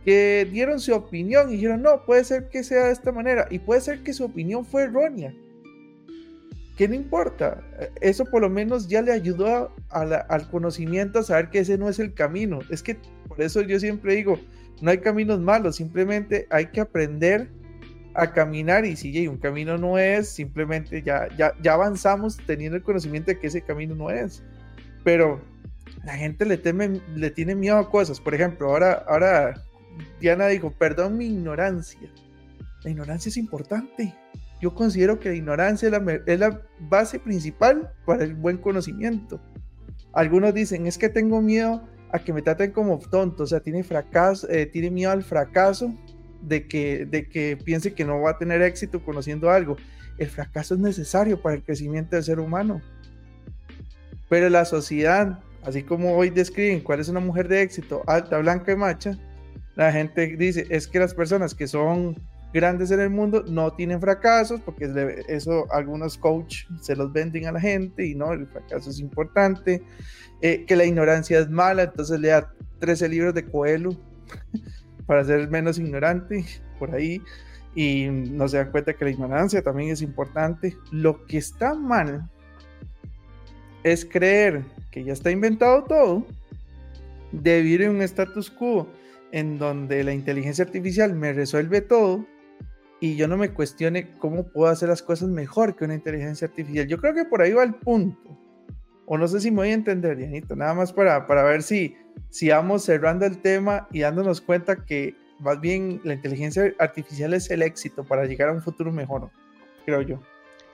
[0.04, 3.60] que dieron su opinión y dijeron, no, puede ser que sea de esta manera y
[3.60, 5.34] puede ser que su opinión fue errónea
[6.76, 7.64] que no importa,
[8.02, 12.00] eso por lo menos ya le ayudó al conocimiento a saber que ese no es
[12.00, 12.60] el camino.
[12.70, 12.98] Es que
[13.28, 14.40] por eso yo siempre digo,
[14.82, 17.50] no hay caminos malos, simplemente hay que aprender
[18.14, 22.84] a caminar y si un camino no es, simplemente ya, ya, ya avanzamos teniendo el
[22.84, 24.44] conocimiento de que ese camino no es.
[25.04, 25.42] Pero
[26.04, 28.20] la gente le, teme, le tiene miedo a cosas.
[28.20, 29.62] Por ejemplo, ahora, ahora
[30.20, 32.10] Diana dijo, perdón mi ignorancia.
[32.84, 34.14] La ignorancia es importante
[34.62, 35.90] yo considero que la ignorancia
[36.26, 39.40] es la, base principal para el buen conocimiento.
[40.14, 43.84] Algunos dicen, es que tengo miedo a que me traten como tonto, o sea, tiene,
[43.84, 45.94] fracaso, eh, tiene miedo al fracaso
[46.42, 49.78] de que, de que piense que no va a tener éxito conociendo algo.
[50.18, 52.82] El fracaso es necesario para el crecimiento del ser humano.
[54.30, 58.72] Pero la sociedad, así como hoy describen cuál es una mujer de éxito, alta, blanca
[58.72, 59.18] y macha,
[59.76, 62.16] la gente dice, es que las personas que son
[62.56, 64.90] grandes en el mundo no tienen fracasos, porque
[65.28, 69.84] eso algunos coach se los venden a la gente y no, el fracaso es importante,
[70.42, 72.50] eh, que la ignorancia es mala, entonces lea
[72.80, 73.90] 13 libros de Coelho
[75.06, 76.46] para ser menos ignorante
[76.80, 77.22] por ahí
[77.76, 80.78] y no se dan cuenta que la ignorancia también es importante.
[80.92, 82.30] Lo que está mal
[83.84, 86.26] es creer que ya está inventado todo,
[87.34, 88.88] de vivir en un status quo
[89.34, 92.26] en donde la inteligencia artificial me resuelve todo
[93.00, 96.88] y yo no me cuestione cómo puedo hacer las cosas mejor que una inteligencia artificial.
[96.88, 98.38] Yo creo que por ahí va el punto.
[99.06, 101.96] O no sé si me voy a entender, Dianito, nada más para, para ver si,
[102.30, 107.52] si vamos cerrando el tema y dándonos cuenta que más bien la inteligencia artificial es
[107.52, 109.30] el éxito para llegar a un futuro mejor,
[109.86, 110.20] creo yo.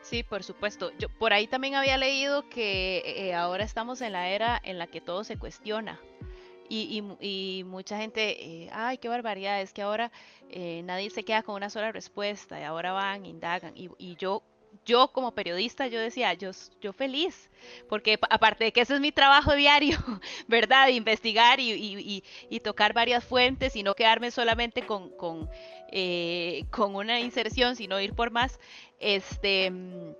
[0.01, 0.91] Sí, por supuesto.
[0.97, 4.87] Yo por ahí también había leído que eh, ahora estamos en la era en la
[4.87, 5.99] que todo se cuestiona.
[6.73, 10.09] Y, y, mucha gente, eh, ay, qué barbaridad, es que ahora
[10.49, 13.73] eh, nadie se queda con una sola respuesta y ahora van, indagan.
[13.75, 14.41] Y, y, yo,
[14.85, 16.53] yo como periodista, yo decía, yo,
[16.93, 17.49] feliz,
[17.89, 19.97] porque aparte de que ese es mi trabajo diario,
[20.47, 20.87] ¿verdad?
[20.87, 25.49] investigar y, y, tocar varias fuentes y no quedarme solamente con, con,
[25.91, 28.61] eh, con una inserción, sino ir por más,
[28.97, 30.13] este, mm,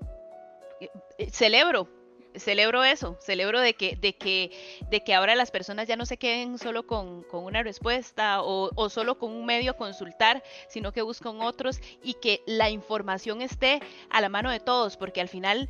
[1.29, 2.00] celebro
[2.35, 4.51] celebro eso, celebro de que, de que,
[4.89, 9.17] de que ahora las personas ya no se queden solo con, una respuesta o, solo
[9.17, 14.21] con un medio a consultar, sino que buscan otros y que la información esté a
[14.21, 15.69] la mano de todos, porque al final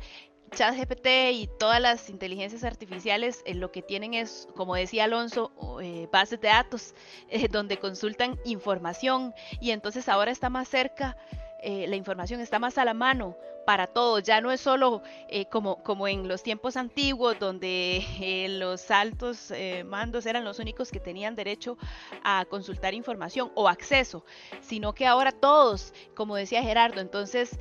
[0.54, 5.50] ChatGPT y todas las inteligencias artificiales eh, lo que tienen es, como decía Alonso,
[5.80, 6.94] eh, bases de datos
[7.30, 11.16] eh, donde consultan información y entonces ahora está más cerca
[11.62, 15.46] eh, la información está más a la mano para todos, ya no es solo eh,
[15.46, 19.52] como, como en los tiempos antiguos donde eh, los altos
[19.86, 21.78] mandos eran los únicos que tenían derecho
[22.24, 24.24] a consultar información o acceso,
[24.60, 27.56] sino que ahora todos, como decía Gerardo, entonces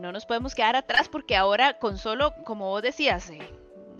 [0.00, 3.30] no nos podemos quedar atrás porque ahora con solo, como vos decías,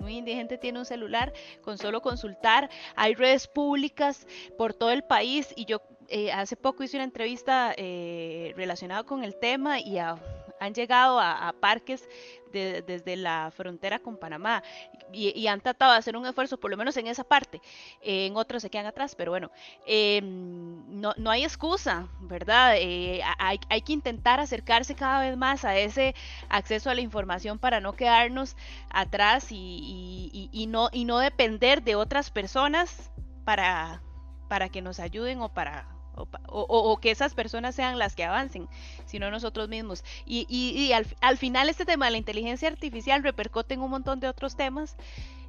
[0.00, 4.26] muy indigente tiene un celular, con solo consultar, hay redes públicas
[4.58, 5.80] por todo el país y yo
[6.12, 11.54] eh, hace poco hice una entrevista eh, relacionada con el tema y han llegado a,
[11.60, 12.08] parques
[12.52, 14.64] desde la frontera con Panamá
[15.12, 17.60] y, han tratado de hacer un esfuerzo, por lo menos en esa parte.
[18.02, 19.52] en otros se quedan atrás, pero bueno,
[19.86, 22.74] em, no, no, hay excusa, ¿verdad?
[22.76, 26.16] Eh, hay, hay, que intentar acercarse cada vez más a ese
[26.48, 28.56] acceso a la información para no quedarnos
[28.90, 33.12] atrás y, y no, y no depender de otras personas
[33.44, 34.02] para,
[34.48, 35.99] para que nos ayuden o para
[36.46, 38.68] o, que esas personas sean las que avancen,
[39.06, 40.04] sino nosotros mismos.
[40.26, 44.56] Y, al, final este tema de la inteligencia artificial repercute en un montón de otros
[44.56, 44.96] temas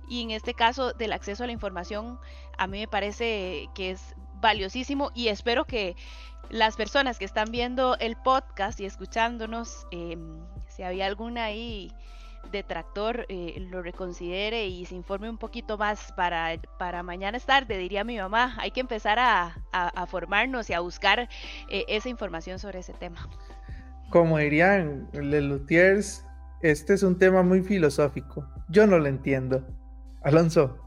[0.10, 2.20] y en este caso del acceso a la información
[2.58, 5.96] a mí me parece que es valiosísimo y espero que
[6.50, 11.94] las personas que están viendo el podcast y escuchándonos, em, si había alguna ahí
[12.52, 17.78] detractor eh, lo reconsidere y se informe un poquito más para, para mañana es tarde,
[17.78, 18.56] diría mi mamá.
[18.60, 19.56] Hay que empezar a,
[20.08, 21.30] formarnos y a buscar
[21.70, 23.30] eh, esa información sobre ese tema.
[24.10, 26.26] Como dirían los Lutiers,
[26.62, 28.46] este es un tema muy filosófico.
[28.70, 29.66] Yo no lo entiendo.
[30.24, 30.78] Alonso.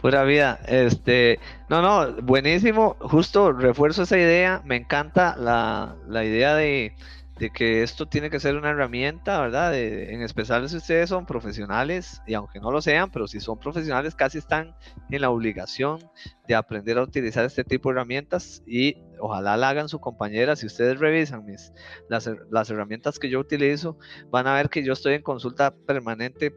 [0.00, 0.60] Pura vida.
[0.66, 1.40] Este,
[1.70, 2.96] no, no, buenísimo.
[3.00, 4.60] Justo refuerzo esa idea.
[4.64, 6.94] Me encanta la, la idea de
[7.38, 9.76] de que esto tiene que ser una herramienta, ¿verdad?
[9.76, 14.14] en especial si ustedes son profesionales, y aunque no lo sean, pero si son profesionales,
[14.14, 14.76] casi están
[15.10, 15.98] en la obligación
[16.46, 20.54] de aprender a utilizar este tipo de herramientas y ojalá la hagan su compañera.
[20.54, 21.72] Si ustedes revisan mis,
[22.08, 23.98] las, las herramientas que yo utilizo,
[24.30, 26.54] van a ver que yo estoy en consulta permanente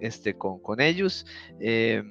[0.00, 1.24] este, con, con ellos.
[1.60, 2.02] Eh,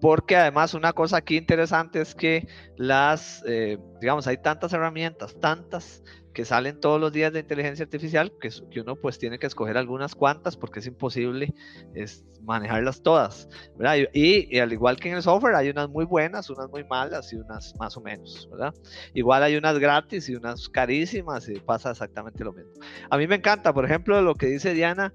[0.00, 2.46] porque además una cosa aquí interesante es que
[2.76, 6.02] las, eh, digamos, hay tantas herramientas, tantas
[6.34, 9.78] que salen todos los días de inteligencia artificial, que, que uno pues tiene que escoger
[9.78, 11.54] algunas cuantas porque es imposible
[11.94, 13.48] es, manejarlas todas.
[13.76, 14.08] ¿verdad?
[14.12, 17.36] Y, al igual que en el software, hay unas muy buenas, unas muy malas y
[17.36, 18.48] unas más o menos.
[18.50, 18.74] ¿verdad?
[19.14, 22.72] Igual hay unas gratis y unas carísimas y pasa exactamente lo mismo.
[23.10, 25.12] A mí me encanta, por ejemplo, lo que dice Diana,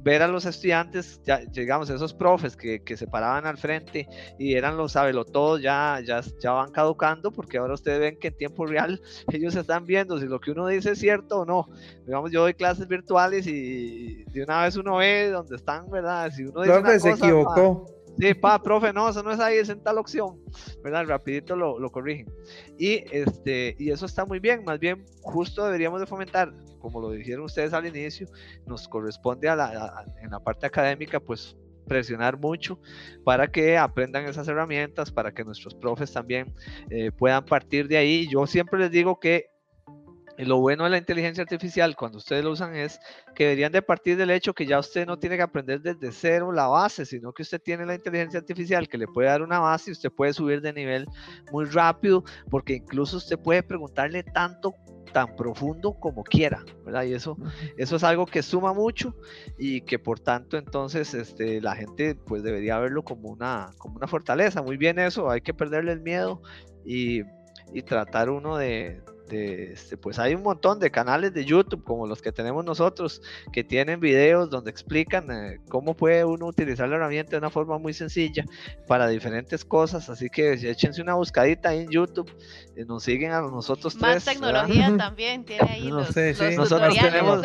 [0.00, 4.54] ver a los estudiantes, ya, llegamos, esos profes que, que, se paraban al frente y
[4.54, 8.66] eran los sabelotodos, ya, ya, ya van caducando porque ahora ustedes ven que en tiempo
[8.66, 9.00] real
[9.32, 11.68] ellos están viendo si lo que uno dice es cierto o no.
[12.06, 16.30] Digamos, yo doy clases virtuales y de una vez uno ve dónde están, ¿verdad?
[16.30, 17.86] Si uno dice se equivocó.
[18.18, 20.40] sí, pa, profe, no, eso no es ahí, es en tal opción,
[20.82, 21.06] ¿verdad?
[21.06, 22.32] Rapidito lo, lo corrigen.
[22.78, 27.10] Y, este, y eso está muy bien, más bien justo deberíamos de fomentar, como lo
[27.10, 28.26] dijeron ustedes al inicio,
[28.64, 31.56] nos corresponde a la, en la parte académica, pues
[31.86, 32.78] presionar mucho
[33.24, 36.52] para que aprendan esas herramientas, para que nuestros profes también
[36.90, 38.28] eh, puedan partir de ahí.
[38.28, 39.46] Yo siempre les digo que
[40.38, 43.00] lo bueno de la inteligencia artificial cuando ustedes lo usan es
[43.34, 46.52] que deberían de partir del hecho que ya usted no tiene que aprender desde cero
[46.52, 49.90] la base, sino que usted tiene la inteligencia artificial que le puede dar una base
[49.90, 51.06] y usted puede subir de nivel
[51.50, 54.74] muy rápido, porque incluso usted puede preguntarle tanto
[55.12, 57.04] tan profundo como quiera, ¿verdad?
[57.04, 57.38] Y eso,
[57.78, 59.16] eso es algo que suma mucho
[59.56, 64.06] y que por tanto entonces este, la gente pues debería verlo como una, como una
[64.06, 64.60] fortaleza.
[64.60, 66.42] Muy bien eso, hay que perderle el miedo
[66.84, 67.22] y,
[67.72, 72.22] y tratar uno de, este, pues hay un montón de canales de YouTube como los
[72.22, 73.22] que tenemos nosotros
[73.52, 77.78] que tienen videos donde explican eh, cómo puede uno utilizar la herramienta de una forma
[77.78, 78.44] muy sencilla
[78.86, 82.30] para diferentes cosas, así que échense una buscadita ahí en YouTube,
[82.76, 86.14] y nos siguen a nosotros Más tecnología también tiene ahí los,
[86.56, 87.44] nosotros tenemos,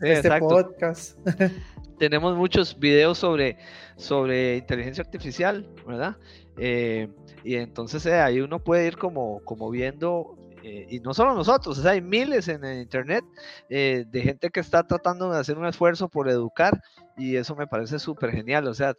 [0.00, 1.18] este podcast.
[1.98, 3.56] tenemos muchos videos sobre,
[3.96, 6.16] sobre inteligencia artificial, ¿verdad?
[6.58, 7.08] Eh,
[7.46, 11.86] y entonces eh, ahí uno puede ir como, como viendo, eh, y no solo nosotros,
[11.86, 13.24] hay miles en el Internet
[13.70, 16.82] eh, de gente que está tratando de hacer un esfuerzo por educar
[17.16, 18.66] y eso me parece súper genial.
[18.66, 18.96] O sea,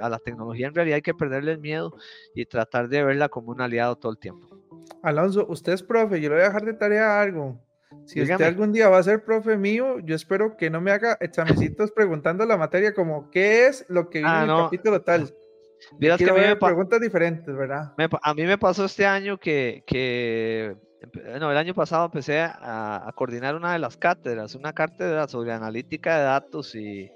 [0.00, 1.94] a la tecnología en realidad hay que perderle el miedo
[2.34, 4.48] y tratar de verla como un aliado todo el tiempo.
[5.02, 7.60] Alonso, usted es profe, yo le voy a dejar de tarea algo.
[8.06, 11.18] Si usted algún día va a ser profe mío, yo espero que no me haga
[11.20, 15.30] examencitos preguntando la materia como qué es lo que viene ah, en el capítulo tal.
[15.98, 17.94] Miras que a mí me preguntas diferentes, ¿verdad?
[18.22, 20.76] a mí me pasó este año que, que
[21.40, 26.18] no, el año pasado empecé a, coordinar una de las cátedras, una cátedra sobre analítica
[26.18, 27.10] de datos y,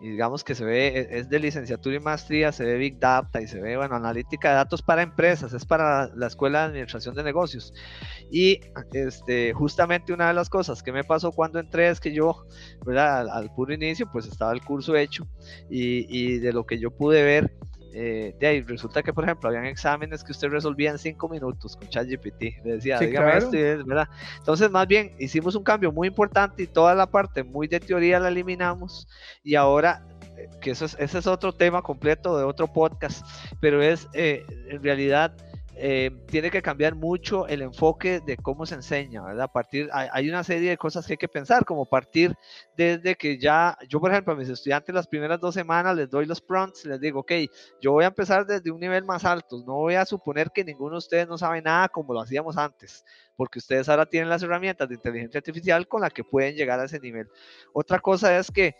[0.00, 3.46] digamos que se ve, e, es de licenciatura y maestría, se ve Big Data y
[3.46, 7.22] se ve, bueno, analítica de datos para empresas, es para la Escuela de Administración de
[7.22, 7.72] Negocios.
[8.30, 8.60] Y
[8.92, 12.44] este, justamente una de las cosas que me pasó cuando entré es que yo,
[12.84, 13.28] ¿verdad?
[13.30, 15.26] Al, puro inicio, pues estaba el curso hecho
[15.70, 17.54] y, y de lo que yo pude ver,
[17.94, 21.76] eh, de ahí resulta que, por ejemplo, habían exámenes que usted resolvía en cinco minutos
[21.76, 22.64] con ChatGPT.
[22.64, 24.08] Le decía, dígame esto y es, ¿verdad?
[24.38, 28.18] Entonces, más bien, hicimos un cambio muy importante y toda la parte muy de teoría
[28.18, 29.06] la eliminamos.
[29.44, 30.06] Y ahora,
[30.36, 33.26] eh, que eso es, ese es otro tema completo de otro podcast,
[33.60, 35.34] pero es eh, en realidad
[35.84, 39.50] eh, tiene que cambiar mucho el enfoque de cómo se enseña, ¿verdad?
[39.52, 42.36] Partir, hay, una serie de cosas que hay que pensar, como partir
[42.76, 46.24] desde que ya, yo por ejemplo a mis estudiantes las primeras dos semanas les doy
[46.24, 47.32] los prompts, les digo, ok,
[47.80, 50.92] yo voy a empezar desde un nivel más alto, no voy a suponer que ninguno
[50.92, 53.04] de ustedes no sabe nada como lo hacíamos antes,
[53.34, 56.84] porque ustedes ahora tienen las herramientas de inteligencia artificial con las que pueden llegar a
[56.84, 57.26] ese nivel.
[57.72, 58.76] Otra cosa es que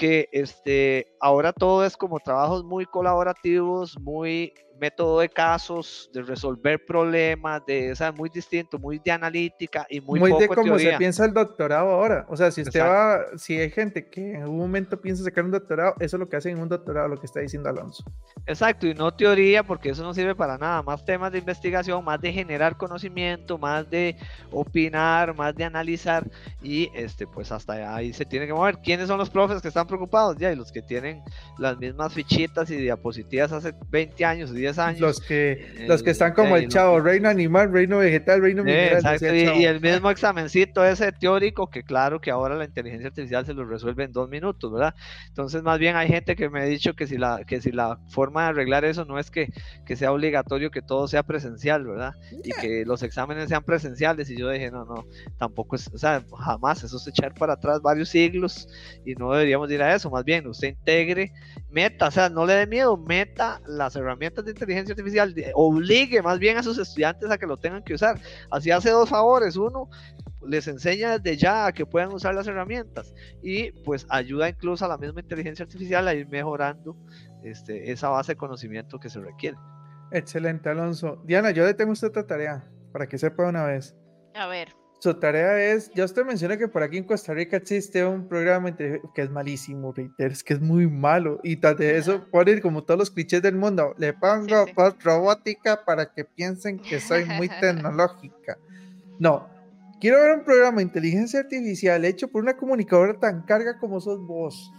[0.00, 6.84] que este, ahora todo es como trabajos muy colaborativos, muy método de casos, de resolver
[6.84, 11.24] problemas, de, o muy distinto, muy de analítica y muy, muy de cómo se piensa
[11.26, 12.26] el doctorado ahora.
[12.28, 15.50] O sea, si usted va, si hay gente que en algún momento piensa sacar un
[15.50, 18.02] doctorado, eso es lo que hacen en un doctorado, lo que está diciendo Alonso.
[18.46, 22.20] Exacto, y no teoría, porque eso no sirve para nada, más temas de investigación, más
[22.20, 24.16] de generar conocimiento, más de
[24.50, 26.26] opinar, más de analizar,
[26.62, 28.78] y este, pues hasta ahí se tiene que mover.
[28.78, 30.36] ¿Quiénes son los profes que están preocupados?
[30.38, 31.22] Ya, y los que tienen
[31.58, 35.00] las mismas fichitas y diapositivas hace 20 años, 10 años.
[35.00, 39.18] Los que, los que están como el chavo, reino animal, reino vegetal, reino mineral.
[39.20, 43.64] y, el mismo examencito ese teórico que claro que ahora la inteligencia artificial se lo
[43.64, 44.94] resuelve en dos minutos, ¿verdad?
[45.28, 47.98] Entonces más bien hay gente que me ha dicho que si la, que si la
[48.08, 49.52] forma de arreglar eso no es que,
[49.84, 52.14] que sea obligatorio que todo sea presencial, ¿verdad?
[52.44, 55.04] Y que los exámenes sean presenciales y yo dije, no, no,
[55.38, 58.68] tampoco es, o sea, jamás, eso es echar para atrás varios siglos
[59.04, 61.32] y no deberíamos ir a eso, más bien usted integre,
[61.70, 66.38] meta, o sea, no le dé miedo, meta las herramientas de inteligencia artificial, obligue más
[66.38, 68.20] bien a sus estudiantes a que lo tengan que usar.
[68.50, 69.88] Así hace dos favores, uno,
[70.46, 74.88] les enseña desde ya a que puedan usar las herramientas y pues ayuda incluso a
[74.88, 76.96] la misma inteligencia artificial a ir mejorando
[77.42, 79.56] este, esa base de conocimiento que se requiere.
[80.12, 81.22] Excelente, Alonso.
[81.24, 83.96] Diana, yo le tengo usted otra tarea para que sepa una vez.
[84.34, 84.79] A ver.
[85.00, 88.76] Su tarea es, ya usted menciona que por aquí en Costa Rica existe un programa
[88.76, 91.40] que es malísimo, reiter, es que es muy malo.
[91.42, 93.94] Y tal de eso ponen como todos los clichés del mundo.
[93.96, 98.58] Le pongo post robótica para que piensen que soy muy tecnológica.
[99.18, 99.48] No,
[100.02, 104.20] quiero ver un programa de inteligencia artificial hecho por una comunicadora tan carga como sos
[104.26, 104.70] vos.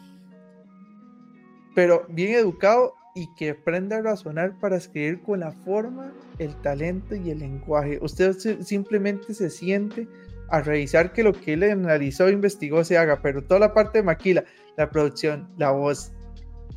[1.73, 7.15] Pero bien educado y que aprenda a razonar para escribir con la forma, el talento
[7.15, 7.99] y el lenguaje.
[8.01, 10.07] Usted simplemente se siente
[10.49, 13.99] a revisar que lo que él analizó e investigó se haga, pero toda la parte
[13.99, 14.43] de maquila,
[14.77, 16.11] la producción, la voz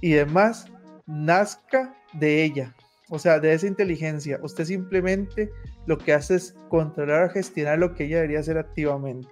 [0.00, 0.66] y demás,
[1.06, 2.74] nazca de ella,
[3.10, 4.38] o sea, de esa inteligencia.
[4.42, 5.50] Usted simplemente
[5.86, 9.28] lo que hace es controlar o gestionar lo que ella debería hacer activamente.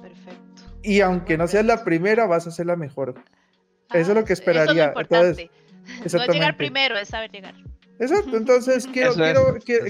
[0.00, 0.62] Perfecto.
[0.82, 3.14] Y aunque no seas la primera, vas a ser la mejor.
[3.92, 4.94] eso es lo que ah, esperaría.
[4.96, 5.50] Entonces,
[6.12, 7.54] no llegar primero, es saber llegar.
[7.98, 9.14] Exacto, entonces quiero,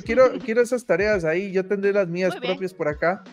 [0.05, 3.25] quiero, quiero, esas tareas ahí, yo tendré las mías propias por acá.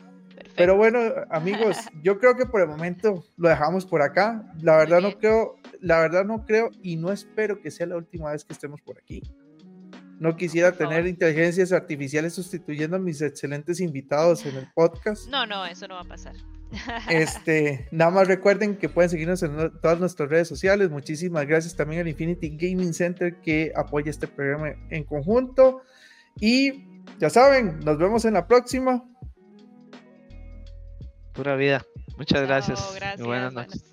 [0.56, 1.00] Pero bueno,
[1.30, 4.44] amigos, yo creo que por el momento lo dejamos por acá.
[4.62, 8.32] La verdad no creo, la verdad no creo y no espero que sea la última
[8.32, 9.22] vez que estemos por aquí.
[10.20, 15.28] No quisiera tener inteligencias artificiales sustituyendo a mis excelentes invitados en el podcast.
[15.28, 16.36] No, no, eso no va a pasar.
[17.10, 20.90] Este, nada más recuerden que pueden seguirnos en todas nuestras redes sociales.
[20.90, 25.82] Muchísimas gracias también al Infinity Gaming Center que apoya este programa en conjunto.
[26.40, 26.86] Y
[27.20, 29.04] ya saben, nos vemos en la próxima.
[31.34, 31.84] Pura vida.
[32.18, 33.00] Muchas gracias.
[33.20, 33.93] Buenas noches.